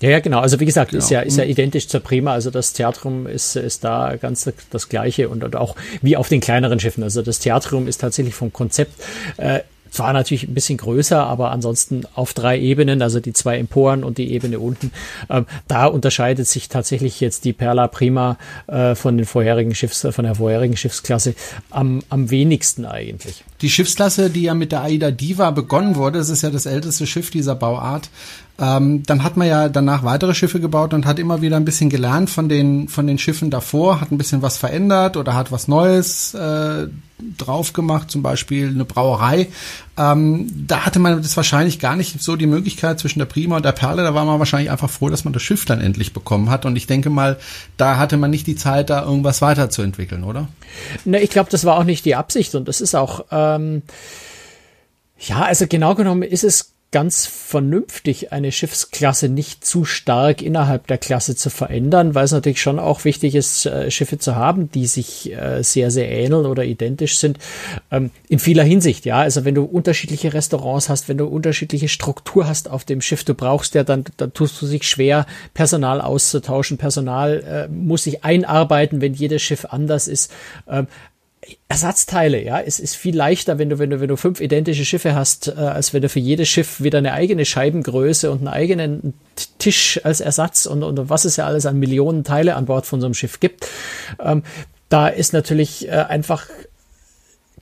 [0.00, 0.38] Ja, ja, genau.
[0.38, 1.02] Also wie gesagt, genau.
[1.02, 2.32] ist ja ist ja identisch zur Prima.
[2.32, 6.40] Also das Theatrium ist ist da ganz das gleiche und, und auch wie auf den
[6.40, 7.02] kleineren Schiffen.
[7.02, 8.92] Also das Theatrium ist tatsächlich vom Konzept
[9.38, 14.04] äh, zwar natürlich ein bisschen größer, aber ansonsten auf drei Ebenen, also die zwei Emporen
[14.04, 14.92] und die Ebene unten.
[15.30, 20.24] Ähm, da unterscheidet sich tatsächlich jetzt die Perla Prima äh, von den vorherigen Schiffs, von
[20.24, 21.34] der vorherigen Schiffsklasse
[21.70, 23.44] am, am wenigsten eigentlich.
[23.62, 27.06] Die Schiffsklasse, die ja mit der Aida Diva begonnen wurde, das ist ja das älteste
[27.06, 28.10] Schiff dieser Bauart,
[28.58, 31.90] ähm, dann hat man ja danach weitere Schiffe gebaut und hat immer wieder ein bisschen
[31.90, 35.68] gelernt von den, von den Schiffen davor, hat ein bisschen was verändert oder hat was
[35.68, 36.88] Neues äh,
[37.36, 39.48] drauf gemacht, zum Beispiel eine Brauerei.
[39.98, 43.64] Ähm, da hatte man das wahrscheinlich gar nicht so die Möglichkeit zwischen der Prima und
[43.64, 44.02] der Perle.
[44.02, 46.66] Da war man wahrscheinlich einfach froh, dass man das Schiff dann endlich bekommen hat.
[46.66, 47.38] Und ich denke mal,
[47.76, 50.48] da hatte man nicht die Zeit, da irgendwas weiterzuentwickeln, oder?
[51.04, 53.82] Ne, ich glaube, das war auch nicht die Absicht und das ist auch ähm,
[55.18, 60.96] ja, also genau genommen ist es ganz vernünftig, eine Schiffsklasse nicht zu stark innerhalb der
[60.96, 64.86] Klasse zu verändern, weil es natürlich schon auch wichtig ist, äh, Schiffe zu haben, die
[64.86, 67.36] sich äh, sehr, sehr ähneln oder identisch sind.
[67.90, 69.18] Ähm, in vieler Hinsicht, ja.
[69.18, 73.34] Also wenn du unterschiedliche Restaurants hast, wenn du unterschiedliche Struktur hast auf dem Schiff, du
[73.34, 76.78] brauchst ja dann, dann tust du sich schwer, Personal auszutauschen.
[76.78, 80.32] Personal äh, muss sich einarbeiten, wenn jedes Schiff anders ist.
[81.68, 85.14] Ersatzteile, ja, es ist viel leichter, wenn du, wenn du, wenn du fünf identische Schiffe
[85.14, 89.14] hast, äh, als wenn du für jedes Schiff wieder eine eigene Scheibengröße und einen eigenen
[89.58, 93.00] Tisch als Ersatz und, und was es ja alles an Millionen Teile an Bord von
[93.00, 93.68] so einem Schiff gibt.
[94.18, 94.42] Ähm,
[94.88, 96.46] da ist natürlich äh, einfach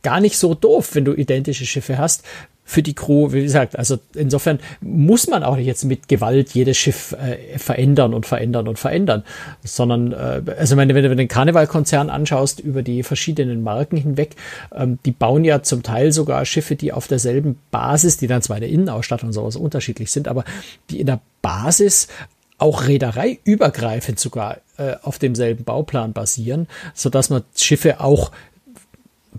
[0.02, 2.24] gar nicht so doof, wenn du identische Schiffe hast
[2.66, 6.78] für die Crew, wie gesagt, also insofern muss man auch nicht jetzt mit Gewalt jedes
[6.78, 9.22] Schiff äh, verändern und verändern und verändern,
[9.62, 14.36] sondern äh, also wenn, wenn du den Karnevalkonzern anschaust über die verschiedenen Marken hinweg,
[14.74, 18.56] ähm, die bauen ja zum Teil sogar Schiffe, die auf derselben Basis, die dann zwar
[18.56, 20.44] in der Innenausstattung und sowas unterschiedlich sind, aber
[20.88, 22.08] die in der Basis
[22.56, 28.30] auch reedereiübergreifend sogar äh, auf demselben Bauplan basieren, so dass man Schiffe auch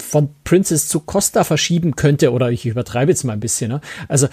[0.02, 3.82] von Princess zu Costa verschieben könnte, oder ich übertreibe jetzt mal ein bisschen, ne?
[4.08, 4.28] also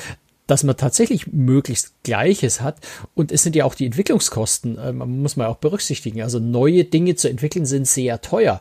[0.46, 2.76] dass man tatsächlich möglichst Gleiches hat.
[3.14, 6.20] Und es sind ja auch die Entwicklungskosten, äh, man muss man auch berücksichtigen.
[6.20, 8.60] Also neue Dinge zu entwickeln sind sehr teuer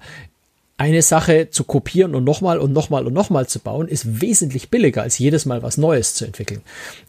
[0.81, 5.03] eine Sache zu kopieren und nochmal und nochmal und nochmal zu bauen, ist wesentlich billiger,
[5.03, 6.61] als jedes Mal was Neues zu entwickeln.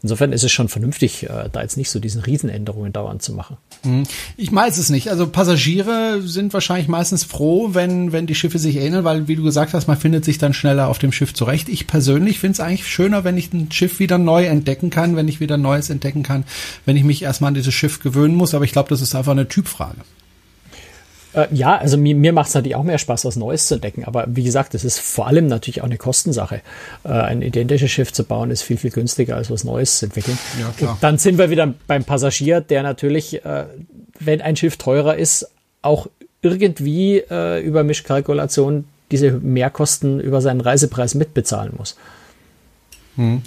[0.03, 3.57] Insofern ist es schon vernünftig, äh, da jetzt nicht so diesen Riesenänderungen dauernd zu machen.
[3.83, 4.03] Mhm.
[4.37, 5.09] Ich weiß es nicht.
[5.09, 9.41] Also Passagiere sind wahrscheinlich meistens froh, wenn, wenn die Schiffe sich ähneln, weil, wie du
[9.41, 11.67] gesagt hast, man findet sich dann schneller auf dem Schiff zurecht.
[11.67, 15.27] Ich persönlich finde es eigentlich schöner, wenn ich ein Schiff wieder neu entdecken kann, wenn
[15.27, 16.43] ich wieder Neues entdecken kann,
[16.85, 18.53] wenn ich mich erstmal an dieses Schiff gewöhnen muss.
[18.53, 19.97] Aber ich glaube, das ist einfach eine Typfrage.
[21.33, 24.05] Äh, ja, also mir, mir macht es natürlich auch mehr Spaß, was Neues zu entdecken.
[24.05, 26.61] Aber wie gesagt, es ist vor allem natürlich auch eine Kostensache.
[27.03, 30.37] Äh, ein identisches Schiff zu bauen ist viel, viel günstiger, als was Neues zu entwickeln.
[30.59, 30.97] Ja, klar.
[31.01, 33.65] Dann sind wir wieder beim Passagier, der natürlich, äh,
[34.19, 35.49] wenn ein Schiff teurer ist,
[35.81, 36.07] auch
[36.41, 41.95] irgendwie äh, über Mischkalkulation diese Mehrkosten über seinen Reisepreis mitbezahlen muss.
[43.15, 43.43] Hm.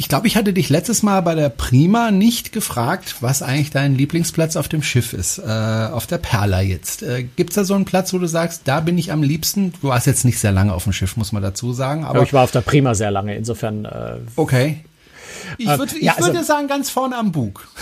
[0.00, 3.94] Ich glaube, ich hatte dich letztes Mal bei der Prima nicht gefragt, was eigentlich dein
[3.94, 7.02] Lieblingsplatz auf dem Schiff ist, äh, auf der Perla jetzt.
[7.02, 9.74] Äh, Gibt es da so einen Platz, wo du sagst, da bin ich am liebsten?
[9.82, 12.04] Du warst jetzt nicht sehr lange auf dem Schiff, muss man dazu sagen.
[12.04, 13.84] Aber, aber ich war auf der Prima sehr lange, insofern.
[13.84, 14.82] Äh, okay.
[15.58, 17.68] Ich würde äh, ja, also, würde sagen, ganz vorne am Bug.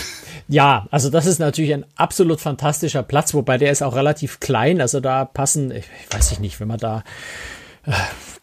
[0.51, 4.81] Ja, also das ist natürlich ein absolut fantastischer Platz, wobei der ist auch relativ klein.
[4.81, 7.05] Also da passen, ich weiß ich nicht, wenn man da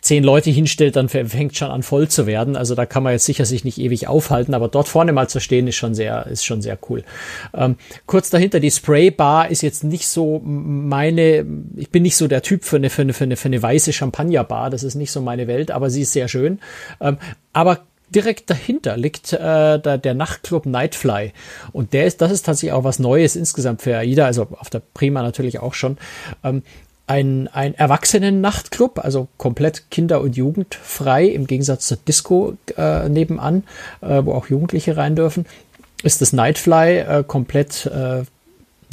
[0.06, 2.56] zehn Leute hinstellt, dann fängt schon an voll zu werden.
[2.56, 5.40] Also da kann man jetzt sicher sich nicht ewig aufhalten, aber dort vorne mal zu
[5.40, 7.04] stehen ist schon sehr, ist schon sehr cool.
[7.56, 11.44] Ähm, kurz dahinter die Spray Bar ist jetzt nicht so meine,
[11.76, 13.94] ich bin nicht so der Typ für eine, für eine, für eine, für eine weiße
[13.94, 14.70] Champagner Bar.
[14.70, 16.60] Das ist nicht so meine Welt, aber sie ist sehr schön.
[17.02, 17.18] Ähm,
[17.52, 17.80] aber
[18.14, 21.34] direkt dahinter liegt äh, der, der Nachtclub Nightfly.
[21.72, 24.84] Und der ist, das ist tatsächlich auch was Neues insgesamt für AIDA, also auf der
[24.94, 25.98] Prima natürlich auch schon.
[26.44, 26.62] Ähm,
[27.08, 33.64] ein, ein Erwachsenen-Nachtclub, also komplett Kinder- und Jugendfrei, im Gegensatz zur Disco äh, nebenan,
[34.02, 35.46] äh, wo auch Jugendliche rein dürfen,
[36.04, 38.24] ist das Nightfly äh, komplett äh,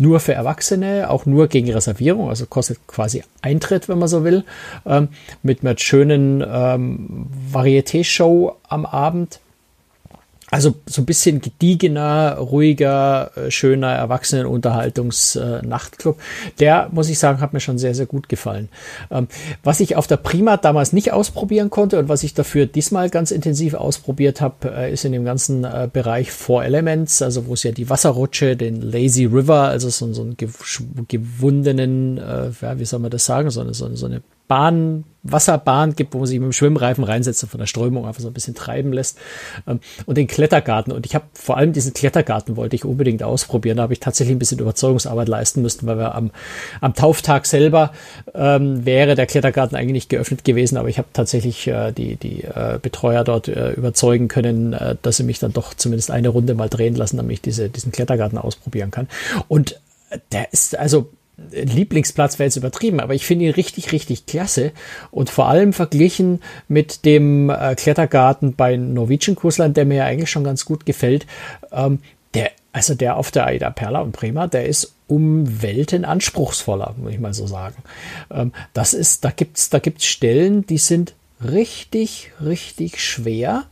[0.00, 4.44] nur für Erwachsene, auch nur gegen Reservierung, also kostet quasi Eintritt, wenn man so will,
[4.86, 5.08] ähm,
[5.42, 9.40] mit einer schönen ähm, Varieté-Show am Abend.
[10.52, 16.18] Also so ein bisschen gediegener, ruhiger, äh, schöner Erwachsenenunterhaltungs-Nachtclub.
[16.60, 18.68] Der, muss ich sagen, hat mir schon sehr, sehr gut gefallen.
[19.10, 19.28] Ähm,
[19.64, 23.30] was ich auf der Prima damals nicht ausprobieren konnte und was ich dafür diesmal ganz
[23.30, 27.62] intensiv ausprobiert habe, äh, ist in dem ganzen äh, Bereich Four Elements, also wo es
[27.62, 30.36] ja die Wasserrutsche, den Lazy River, also so, so einen
[31.08, 36.18] gewundenen, ja, wie soll man das sagen, so eine, so eine Bahn, Wasserbahn gibt, wo
[36.18, 38.92] man sich mit dem Schwimmreifen reinsetzt und von der Strömung einfach so ein bisschen treiben
[38.92, 39.16] lässt.
[39.66, 40.92] Ähm, und den Klettergarten.
[40.92, 43.78] Und ich habe vor allem diesen Klettergarten wollte ich unbedingt ausprobieren.
[43.78, 46.32] Da habe ich tatsächlich ein bisschen Überzeugungsarbeit leisten müssen, weil wir am,
[46.82, 47.92] am Tauftag selber
[48.34, 52.44] ähm, wäre der Klettergarten eigentlich nicht geöffnet gewesen, aber ich habe tatsächlich äh, die, die
[52.44, 56.52] äh, Betreuer dort äh, überzeugen können, äh, dass sie mich dann doch zumindest eine Runde
[56.52, 59.08] mal drehen lassen, damit ich diese, diesen Klettergarten ausprobieren kann.
[59.48, 59.80] Und
[60.30, 64.72] der ist also Lieblingsplatz wäre jetzt übertrieben, aber ich finde ihn richtig, richtig klasse.
[65.10, 70.30] Und vor allem verglichen mit dem äh, Klettergarten bei Norwegian Kursland, der mir ja eigentlich
[70.30, 71.26] schon ganz gut gefällt,
[71.72, 72.00] ähm,
[72.34, 77.12] der, also der auf der Aida Perla und Prima, der ist um Welten anspruchsvoller, muss
[77.12, 77.76] ich mal so sagen.
[78.30, 83.64] Ähm, das ist, da gibt's, da gibt's Stellen, die sind richtig, richtig schwer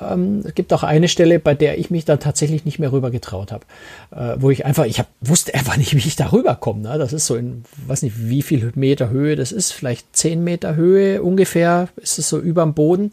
[0.00, 3.10] ähm, es gibt auch eine Stelle, bei der ich mich dann tatsächlich nicht mehr rüber
[3.10, 3.64] getraut habe,
[4.10, 6.82] äh, wo ich einfach, ich hab, wusste einfach nicht, wie ich da rüberkomme.
[6.82, 6.98] Ne?
[6.98, 10.76] Das ist so in, weiß nicht, wie viel Meter Höhe das ist, vielleicht zehn Meter
[10.76, 13.10] Höhe ungefähr, ist es so überm Boden.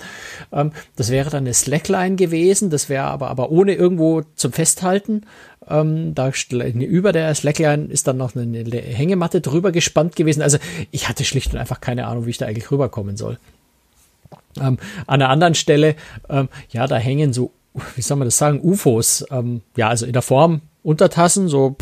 [0.52, 5.24] Ähm, das wäre dann eine Slackline gewesen, das wäre aber, aber ohne irgendwo zum Festhalten.
[5.68, 10.42] Ähm, da über der Slackline ist dann noch eine Hängematte drüber gespannt gewesen.
[10.42, 10.58] Also
[10.90, 13.38] ich hatte schlicht und einfach keine Ahnung, wie ich da eigentlich rüberkommen soll.
[14.60, 15.96] Ähm, an einer anderen Stelle,
[16.30, 17.52] ähm, ja, da hängen so,
[17.96, 21.76] wie soll man das sagen, UFOs, ähm, ja, also in der Form Untertassen, so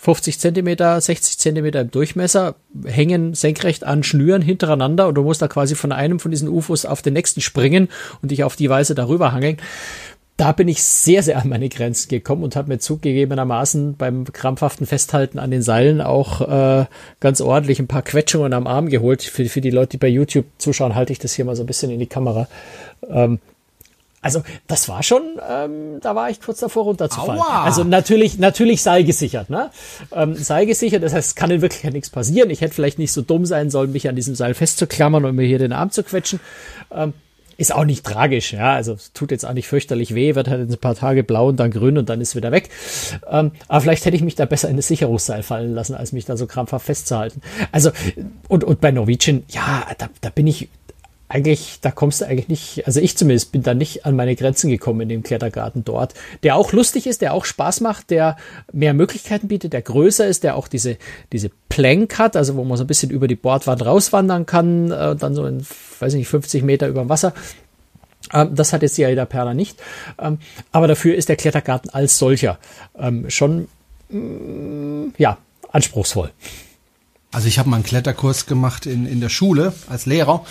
[0.00, 2.54] 50 Zentimeter, 60 Zentimeter im Durchmesser,
[2.86, 6.86] hängen senkrecht an Schnüren hintereinander und du musst da quasi von einem von diesen UFOs
[6.86, 7.88] auf den nächsten springen
[8.22, 9.58] und dich auf die Weise darüber hangeln
[10.40, 14.86] da bin ich sehr, sehr an meine Grenzen gekommen und habe mir zugegebenermaßen beim krampfhaften
[14.86, 16.86] Festhalten an den Seilen auch äh,
[17.20, 19.22] ganz ordentlich ein paar Quetschungen am Arm geholt.
[19.22, 21.66] Für, für die Leute, die bei YouTube zuschauen, halte ich das hier mal so ein
[21.66, 22.48] bisschen in die Kamera.
[23.06, 23.38] Ähm,
[24.22, 27.38] also das war schon, ähm, da war ich kurz davor runterzufallen.
[27.38, 27.64] Aua.
[27.64, 29.70] Also natürlich, natürlich seilgesichert, ne?
[30.10, 32.48] Ähm, seilgesichert, das heißt, es kann in Wirklichkeit nichts passieren.
[32.48, 35.46] Ich hätte vielleicht nicht so dumm sein sollen, mich an diesem Seil festzuklammern und mir
[35.46, 36.40] hier den Arm zu quetschen.
[36.90, 37.12] Ähm,
[37.60, 38.72] ist auch nicht tragisch, ja.
[38.72, 41.60] Also es tut jetzt auch nicht fürchterlich weh, wird halt ein paar Tage blau und
[41.60, 42.70] dann grün und dann ist wieder weg.
[43.30, 46.24] Ähm, aber vielleicht hätte ich mich da besser in das Sicherungsseil fallen lassen, als mich
[46.24, 47.42] da so krampfhaft festzuhalten.
[47.70, 47.90] Also,
[48.48, 50.70] und, und bei Norwegian, ja, da, da bin ich,
[51.30, 54.68] eigentlich, da kommst du eigentlich nicht, also ich zumindest bin da nicht an meine Grenzen
[54.68, 56.12] gekommen in dem Klettergarten dort,
[56.42, 58.36] der auch lustig ist, der auch Spaß macht, der
[58.72, 60.96] mehr Möglichkeiten bietet, der größer ist, der auch diese,
[61.32, 65.14] diese Plank hat, also wo man so ein bisschen über die Bordwand rauswandern kann, äh,
[65.14, 65.64] dann so in,
[66.00, 67.32] weiß nicht, 50 Meter über dem Wasser.
[68.32, 69.80] Ähm, das hat jetzt die Aida Perla nicht.
[70.18, 70.38] Ähm,
[70.72, 72.58] aber dafür ist der Klettergarten als solcher
[72.98, 73.68] ähm, schon,
[74.08, 75.38] mm, ja,
[75.70, 76.32] anspruchsvoll.
[77.30, 80.44] Also ich habe mal einen Kletterkurs gemacht in, in der Schule als Lehrer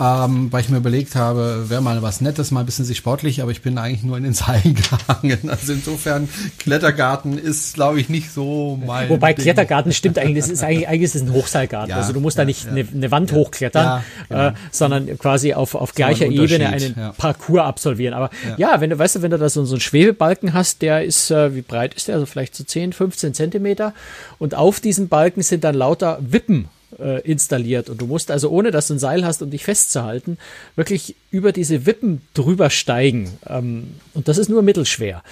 [0.00, 3.42] ähm, weil ich mir überlegt habe, wäre mal was Nettes, mal ein bisschen sich sportlich,
[3.42, 5.50] aber ich bin eigentlich nur in den Seilen gegangen.
[5.50, 9.08] Also insofern, Klettergarten ist, glaube ich, nicht so mein.
[9.08, 9.42] Wobei Ding.
[9.42, 11.90] Klettergarten stimmt eigentlich, das ist eigentlich, eigentlich ist es ein Hochseilgarten.
[11.90, 12.70] Ja, also du musst ja, da nicht ja.
[12.70, 14.48] eine, eine, Wand hochklettern, genau.
[14.48, 18.14] äh, sondern quasi auf, auf gleicher Ebene einen Parcours absolvieren.
[18.14, 18.80] Aber ja.
[18.80, 21.56] wenn du, weißt du, wenn du da so, so einen Schwebebalken hast, der ist, äh,
[21.56, 22.14] wie breit ist der?
[22.14, 23.94] Also vielleicht so 10, 15 Zentimeter.
[24.38, 27.90] Und auf diesem Balken sind dann lauter Wippen äh, installiert.
[27.90, 30.38] Und du musst also, ohne dass du ein Seil hast, um dich festzuhalten,
[30.76, 33.30] wirklich über diese Wippen drüber steigen.
[33.46, 35.22] Ähm, und das ist nur mittelschwer.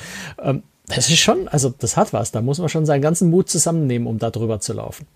[0.42, 2.30] Ähm, das ist schon, also das hat was.
[2.32, 5.06] Da muss man schon seinen ganzen Mut zusammennehmen, um da drüber zu laufen.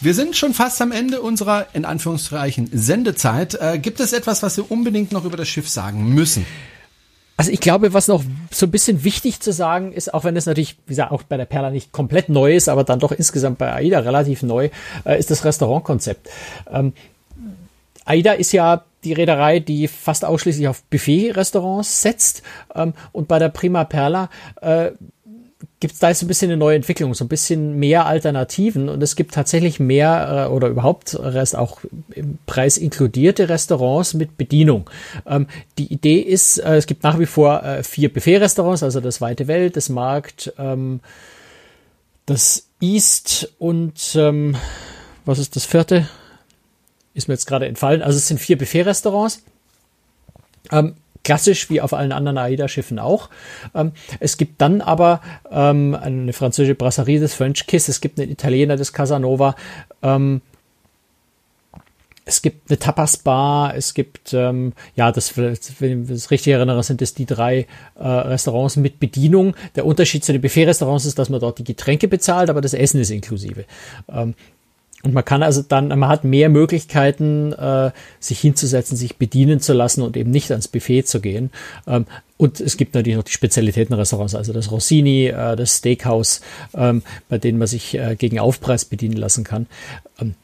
[0.00, 3.54] Wir sind schon fast am Ende unserer, in Anführungszeichen, Sendezeit.
[3.60, 6.46] Äh, gibt es etwas, was wir unbedingt noch über das Schiff sagen müssen?
[7.38, 10.46] Also ich glaube, was noch so ein bisschen wichtig zu sagen ist, auch wenn es
[10.46, 13.58] natürlich, wie gesagt, auch bei der Perla nicht komplett neu ist, aber dann doch insgesamt
[13.58, 14.70] bei AIDA relativ neu,
[15.04, 16.28] äh, ist das Restaurantkonzept.
[16.68, 16.92] Ähm,
[18.04, 22.42] AIDA ist ja die Reederei, die fast ausschließlich auf Buffet-Restaurants setzt.
[22.74, 24.90] Ähm, und bei der Prima Perla äh,
[25.80, 29.02] gibt es da ist ein bisschen eine neue Entwicklung, so ein bisschen mehr Alternativen und
[29.02, 31.80] es gibt tatsächlich mehr äh, oder überhaupt Rest auch
[32.14, 34.90] im Preis inkludierte Restaurants mit Bedienung.
[35.26, 35.46] Ähm,
[35.78, 39.46] die Idee ist, äh, es gibt nach wie vor äh, vier Buffet-Restaurants, also das Weite
[39.46, 41.00] Welt, das Markt, ähm,
[42.26, 44.56] das East und ähm,
[45.24, 46.08] was ist das vierte?
[47.14, 48.02] Ist mir jetzt gerade entfallen.
[48.02, 49.42] Also es sind vier Buffet-Restaurants.
[50.72, 50.94] Ähm,
[51.28, 53.28] klassisch wie auf allen anderen AIDA-Schiffen auch.
[53.74, 58.30] Ähm, es gibt dann aber ähm, eine französische Brasserie des French Kiss, es gibt einen
[58.30, 59.54] Italiener des Casanova,
[60.02, 60.40] ähm,
[62.24, 67.02] es gibt eine Tapas-Bar, es gibt, ähm, ja, das, wenn ich das richtig erinnere, sind
[67.02, 69.54] es die drei äh, Restaurants mit Bedienung.
[69.76, 73.02] Der Unterschied zu den Buffet-Restaurants ist, dass man dort die Getränke bezahlt, aber das Essen
[73.02, 73.66] ist inklusive.
[74.10, 74.34] Ähm,
[75.04, 79.72] und man kann also dann, man hat mehr Möglichkeiten, äh, sich hinzusetzen, sich bedienen zu
[79.72, 81.50] lassen und eben nicht ans Buffet zu gehen.
[81.86, 82.06] Ähm,
[82.36, 86.40] und es gibt natürlich noch die Spezialitätenrestaurants, also das Rossini, äh, das Steakhouse,
[86.74, 89.66] ähm, bei denen man sich äh, gegen Aufpreis bedienen lassen kann.
[90.20, 90.34] Ähm,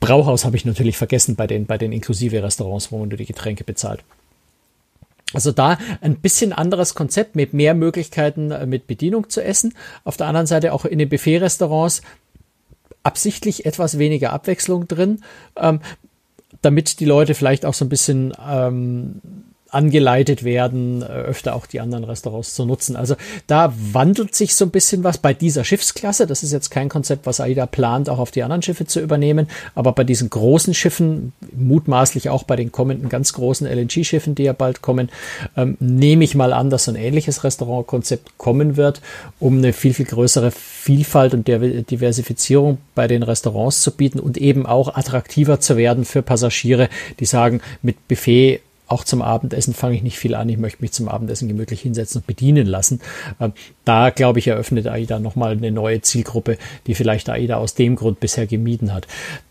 [0.00, 3.26] Brauhaus habe ich natürlich vergessen bei den, bei den inklusive Restaurants, wo man nur die
[3.26, 4.02] Getränke bezahlt.
[5.34, 9.74] Also da ein bisschen anderes Konzept mit mehr Möglichkeiten äh, mit Bedienung zu essen.
[10.04, 12.02] Auf der anderen Seite auch in den Buffet-Restaurants
[13.02, 15.20] absichtlich etwas weniger Abwechslung drin,
[15.56, 15.80] ähm,
[16.60, 19.20] damit die Leute vielleicht auch so ein bisschen ähm,
[19.72, 22.94] angeleitet werden, äh, öfter auch die anderen Restaurants zu nutzen.
[22.94, 26.26] Also da wandelt sich so ein bisschen was bei dieser Schiffsklasse.
[26.26, 29.48] Das ist jetzt kein Konzept, was AIDA plant, auch auf die anderen Schiffe zu übernehmen.
[29.74, 34.52] Aber bei diesen großen Schiffen, mutmaßlich auch bei den kommenden ganz großen LNG-Schiffen, die ja
[34.52, 35.08] bald kommen,
[35.56, 39.00] ähm, nehme ich mal an, dass so ein ähnliches Restaurantkonzept kommen wird,
[39.40, 44.66] um eine viel, viel größere Vielfalt und Diversifizierung bei den Restaurants zu bieten und eben
[44.66, 48.60] auch attraktiver zu werden für Passagiere, die sagen, mit Buffet
[48.92, 50.48] auch zum Abendessen fange ich nicht viel an.
[50.48, 53.00] Ich möchte mich zum Abendessen gemütlich hinsetzen und bedienen lassen.
[53.40, 53.52] Ähm,
[53.84, 58.20] da, glaube ich, eröffnet AIDA nochmal eine neue Zielgruppe, die vielleicht AIDA aus dem Grund
[58.20, 59.08] bisher gemieden hat.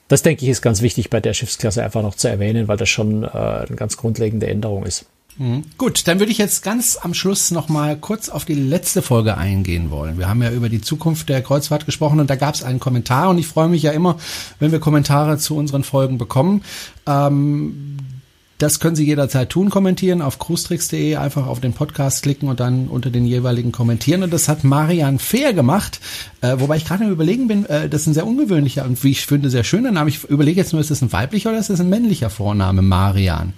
[0.08, 2.90] Das, denke ich, ist ganz wichtig bei der Schiffsklasse einfach noch zu erwähnen, weil das
[2.90, 5.06] schon äh, eine ganz grundlegende Änderung ist.
[5.38, 5.64] Mhm.
[5.78, 9.38] Gut, dann würde ich jetzt ganz am Schluss noch mal kurz auf die letzte Folge
[9.38, 10.18] eingehen wollen.
[10.18, 13.30] Wir haben ja über die Zukunft der Kreuzfahrt gesprochen und da gab es einen Kommentar
[13.30, 14.18] und ich freue mich ja immer,
[14.60, 16.64] wenn wir Kommentare zu unseren Folgen bekommen.
[17.08, 17.98] Ähm,
[18.62, 22.88] das können Sie jederzeit tun, kommentieren auf cruestricks.de, einfach auf den Podcast klicken und dann
[22.88, 24.22] unter den jeweiligen kommentieren.
[24.22, 26.00] Und das hat Marian Fair gemacht,
[26.42, 29.26] äh, wobei ich gerade überlegen bin, äh, das ist ein sehr ungewöhnlicher und wie ich
[29.26, 30.10] finde, sehr schöner Name.
[30.10, 33.54] Ich überlege jetzt nur, ist das ein weiblicher oder ist das ein männlicher Vorname, Marian?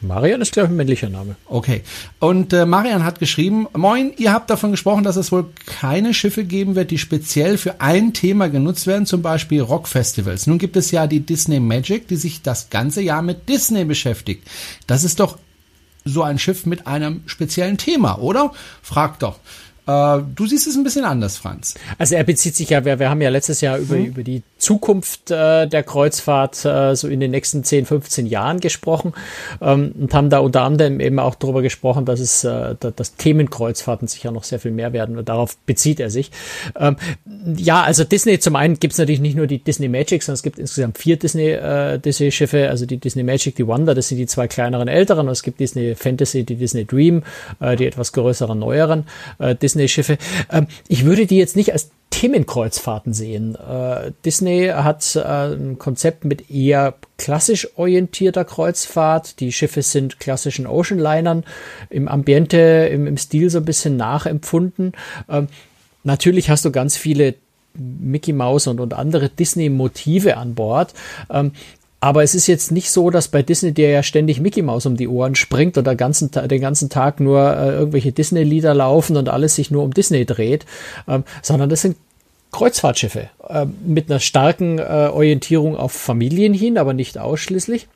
[0.00, 1.36] Marian ist, glaube ich, ein männlicher Name.
[1.46, 1.82] Okay.
[2.18, 6.44] Und äh, Marian hat geschrieben, Moin, ihr habt davon gesprochen, dass es wohl keine Schiffe
[6.44, 10.46] geben wird, die speziell für ein Thema genutzt werden, zum Beispiel Rockfestivals.
[10.46, 14.46] Nun gibt es ja die Disney Magic, die sich das ganze Jahr mit Disney beschäftigt.
[14.86, 15.38] Das ist doch
[16.04, 18.52] so ein Schiff mit einem speziellen Thema, oder?
[18.82, 19.40] Frag doch.
[19.86, 21.74] Äh, du siehst es ein bisschen anders, Franz.
[21.98, 24.06] Also er bezieht sich ja, wir, wir haben ja letztes Jahr über, mhm.
[24.06, 29.12] über die Zukunft äh, der Kreuzfahrt äh, so in den nächsten 10, 15 Jahren gesprochen
[29.60, 34.08] ähm, und haben da unter anderem eben auch darüber gesprochen, dass es äh, dass Themenkreuzfahrten
[34.08, 36.30] sicher noch sehr viel mehr werden und darauf bezieht er sich.
[36.78, 36.96] Ähm,
[37.56, 40.42] ja, also Disney zum einen gibt es natürlich nicht nur die Disney Magic, sondern es
[40.42, 44.18] gibt insgesamt vier Disney äh, Disney Schiffe, also die Disney Magic, die Wonder, das sind
[44.18, 47.22] die zwei kleineren älteren und es gibt Disney Fantasy, die Disney Dream,
[47.60, 49.04] äh, die etwas größeren neueren
[49.38, 50.18] äh, Disney Schiffe.
[50.50, 53.56] Ähm, ich würde die jetzt nicht als Themenkreuzfahrten sehen.
[53.56, 59.40] Äh, Disney hat äh, ein Konzept mit eher klassisch orientierter Kreuzfahrt.
[59.40, 61.44] Die Schiffe sind klassischen Oceanlinern
[61.90, 64.92] im Ambiente, im, im Stil so ein bisschen nachempfunden.
[65.28, 65.48] Ähm,
[66.04, 67.34] natürlich hast du ganz viele
[67.74, 70.94] Mickey Mouse und, und andere Disney-Motive an Bord.
[71.28, 71.52] Ähm,
[72.06, 74.96] aber es ist jetzt nicht so, dass bei Disney dir ja ständig Mickey Mouse um
[74.96, 79.56] die Ohren springt den ganzen, den ganzen Tag nur äh, irgendwelche Disney-Lieder laufen und alles
[79.56, 80.66] sich nur um Disney dreht,
[81.08, 81.96] ähm, sondern das sind
[82.52, 87.88] Kreuzfahrtschiffe äh, mit einer starken äh, Orientierung auf Familien hin, aber nicht ausschließlich.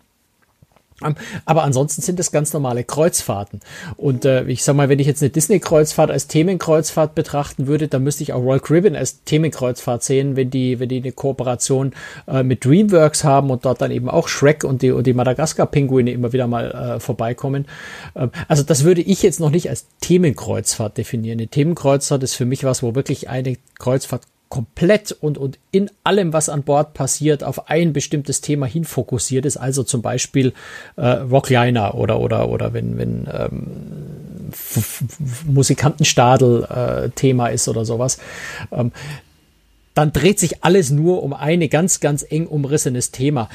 [1.44, 3.60] Aber ansonsten sind es ganz normale Kreuzfahrten.
[3.96, 8.02] Und äh, ich sag mal, wenn ich jetzt eine Disney-Kreuzfahrt als Themenkreuzfahrt betrachten würde, dann
[8.02, 11.92] müsste ich auch Royal Caribbean als Themenkreuzfahrt sehen, wenn die, wenn die eine Kooperation
[12.28, 16.12] äh, mit DreamWorks haben und dort dann eben auch Shrek und die, und die Madagaskar-Pinguine
[16.12, 17.66] immer wieder mal äh, vorbeikommen.
[18.14, 21.38] Ähm, also das würde ich jetzt noch nicht als Themenkreuzfahrt definieren.
[21.38, 26.32] Eine Themenkreuzfahrt ist für mich was, wo wirklich eine Kreuzfahrt komplett und, und in allem,
[26.32, 29.56] was an Bord passiert, auf ein bestimmtes Thema hin fokussiert ist.
[29.56, 30.52] Also zum Beispiel
[30.96, 34.50] äh, Rockliner oder oder oder wenn wenn ähm,
[35.46, 38.18] Musikantenstadel äh, Thema ist oder sowas.
[38.72, 38.90] Ähm,
[39.94, 43.48] dann dreht sich alles nur um eine ganz, ganz eng umrissenes Thema.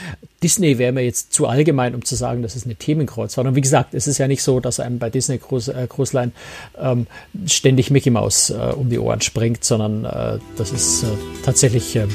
[0.44, 3.48] Disney wäre mir jetzt zu allgemein, um zu sagen, das ist eine Themenkreuzfahrt.
[3.48, 5.88] Und wie gesagt, es ist ja nicht so, dass einem bei Disney Cruise, äh,
[6.78, 7.08] ähm,
[7.48, 11.08] ständig Mickey Mouse äh, um die Ohren springt, sondern äh, das ist äh,
[11.44, 12.08] tatsächlich äh,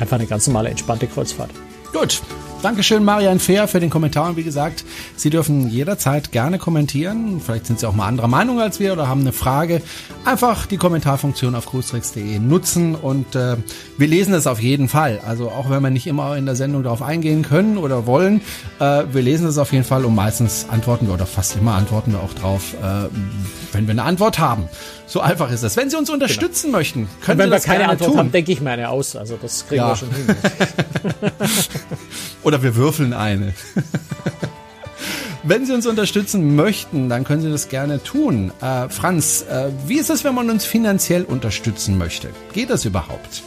[0.00, 1.50] einfach eine ganz normale, entspannte Kreuzfahrt.
[1.92, 2.22] Gut,
[2.62, 4.28] Dankeschön, Marian Fehr, für den Kommentar.
[4.28, 4.84] Und wie gesagt,
[5.16, 7.40] Sie dürfen jederzeit gerne kommentieren.
[7.40, 9.80] Vielleicht sind Sie auch mal anderer Meinung als wir oder haben eine Frage.
[10.26, 13.56] Einfach die Kommentarfunktion auf cruistricks.de nutzen und äh,
[13.96, 15.20] wir lesen es auf jeden Fall.
[15.26, 18.42] Also auch wenn wir nicht immer in der Sendung darauf eingehen können oder wollen,
[18.78, 22.12] äh, wir lesen es auf jeden Fall und meistens antworten wir oder fast immer antworten
[22.12, 23.08] wir auch drauf, äh,
[23.72, 24.68] wenn wir eine Antwort haben.
[25.10, 25.76] So einfach ist das.
[25.76, 26.78] Wenn Sie uns unterstützen genau.
[26.78, 28.18] möchten, können wenn Sie das wir keine Antwort tun.
[28.18, 29.16] haben, denke ich meine aus.
[29.16, 29.88] Also das kriegen ja.
[29.88, 30.24] wir schon hin.
[32.44, 33.52] Oder wir würfeln eine.
[35.42, 38.52] Wenn Sie uns unterstützen möchten, dann können Sie das gerne tun.
[38.60, 42.28] Äh, Franz, äh, wie ist es, wenn man uns finanziell unterstützen möchte?
[42.52, 43.42] Geht das überhaupt?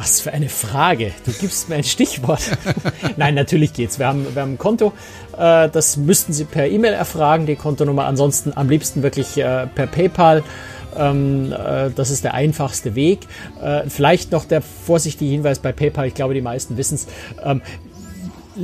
[0.00, 1.12] Was für eine Frage.
[1.26, 2.40] Du gibst mir ein Stichwort.
[3.18, 3.98] Nein, natürlich geht's.
[3.98, 4.94] Wir haben, wir haben ein Konto.
[5.36, 8.06] Äh, das müssten Sie per E-Mail erfragen, die Kontonummer.
[8.06, 10.42] Ansonsten am liebsten wirklich äh, per PayPal.
[10.96, 13.20] Ähm, äh, das ist der einfachste Weg.
[13.88, 16.06] vielleicht noch der vorsichtige Hinweis bei PayPal.
[16.06, 17.06] Ich glaube, die meisten wissen es.
[17.44, 17.60] Ähm,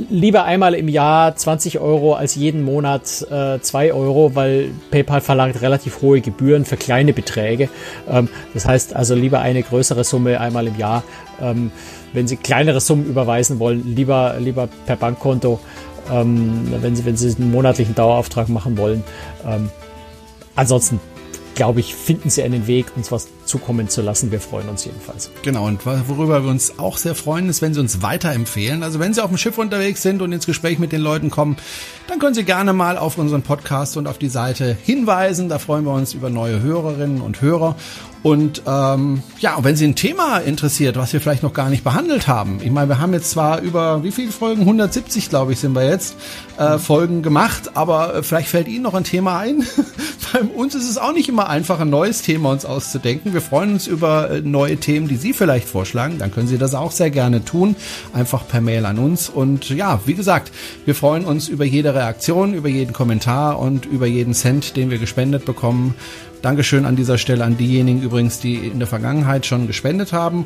[0.09, 5.61] lieber einmal im Jahr 20 Euro als jeden Monat äh, 2 Euro, weil PayPal verlangt
[5.61, 7.69] relativ hohe Gebühren für kleine Beträge.
[8.09, 11.03] Ähm, das heißt also lieber eine größere Summe einmal im Jahr.
[11.41, 11.71] Ähm,
[12.13, 15.59] wenn Sie kleinere Summen überweisen wollen, lieber, lieber per Bankkonto,
[16.11, 19.03] ähm, wenn, Sie, wenn Sie einen monatlichen Dauerauftrag machen wollen.
[19.45, 19.69] Ähm,
[20.55, 20.99] ansonsten
[21.57, 24.31] glaube ich, finden sie einen Weg, uns was zukommen zu lassen.
[24.31, 25.31] Wir freuen uns jedenfalls.
[25.41, 28.83] Genau, und worüber wir uns auch sehr freuen, ist, wenn Sie uns weiterempfehlen.
[28.83, 31.57] Also wenn Sie auf dem Schiff unterwegs sind und ins Gespräch mit den Leuten kommen,
[32.07, 35.49] dann können Sie gerne mal auf unseren Podcast und auf die Seite hinweisen.
[35.49, 37.75] Da freuen wir uns über neue Hörerinnen und Hörer.
[38.27, 41.85] Und ähm, ja, und wenn Sie ein Thema interessiert, was wir vielleicht noch gar nicht
[41.85, 42.59] behandelt haben.
[42.61, 44.63] Ich meine, wir haben jetzt zwar über wie viele Folgen?
[44.63, 46.17] 170, glaube ich, sind wir jetzt
[46.57, 49.65] äh, Folgen gemacht, aber äh, vielleicht fällt Ihnen noch ein Thema ein.
[50.33, 53.33] Bei uns ist es auch nicht immer einfach, ein neues Thema uns auszudenken.
[53.33, 56.17] Wir freuen uns über äh, neue Themen, die Sie vielleicht vorschlagen.
[56.17, 57.77] Dann können Sie das auch sehr gerne tun.
[58.13, 59.29] Einfach per Mail an uns.
[59.29, 60.51] Und ja, wie gesagt,
[60.83, 64.97] wir freuen uns über jede Reaktion, über jeden Kommentar und über jeden Cent, den wir
[64.97, 65.95] gespendet bekommen.
[66.47, 70.45] Dankeschön an dieser Stelle an diejenigen übrigens, die in der Vergangenheit schon gespendet haben.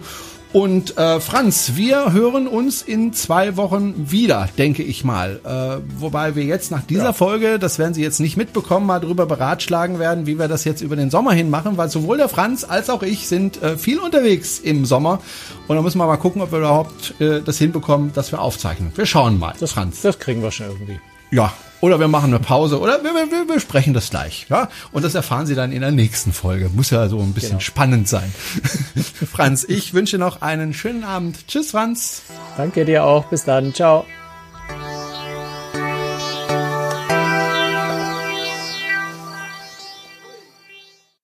[0.51, 5.39] Und äh, Franz, wir hören uns in zwei Wochen wieder, denke ich mal.
[5.43, 7.13] Äh, wobei wir jetzt nach dieser ja.
[7.13, 10.81] Folge, das werden Sie jetzt nicht mitbekommen, mal drüber beratschlagen werden, wie wir das jetzt
[10.81, 13.99] über den Sommer hin machen, weil sowohl der Franz als auch ich sind äh, viel
[13.99, 15.19] unterwegs im Sommer.
[15.67, 18.91] Und da müssen wir mal gucken, ob wir überhaupt äh, das hinbekommen, dass wir aufzeichnen.
[18.95, 19.53] Wir schauen mal.
[19.59, 20.01] Das, Franz.
[20.01, 20.99] Das kriegen wir schon irgendwie.
[21.29, 24.45] Ja, oder wir machen eine Pause oder wir, wir, wir besprechen das gleich.
[24.49, 24.69] Ja?
[24.91, 26.69] Und das erfahren Sie dann in der nächsten Folge.
[26.69, 27.61] Muss ja so ein bisschen genau.
[27.61, 28.33] spannend sein.
[29.31, 31.47] Franz, ich wünsche noch einen schönen Abend.
[31.47, 32.21] Tschüss, Franz.
[32.55, 33.25] Danke dir auch.
[33.25, 33.73] Bis dann.
[33.73, 34.05] Ciao.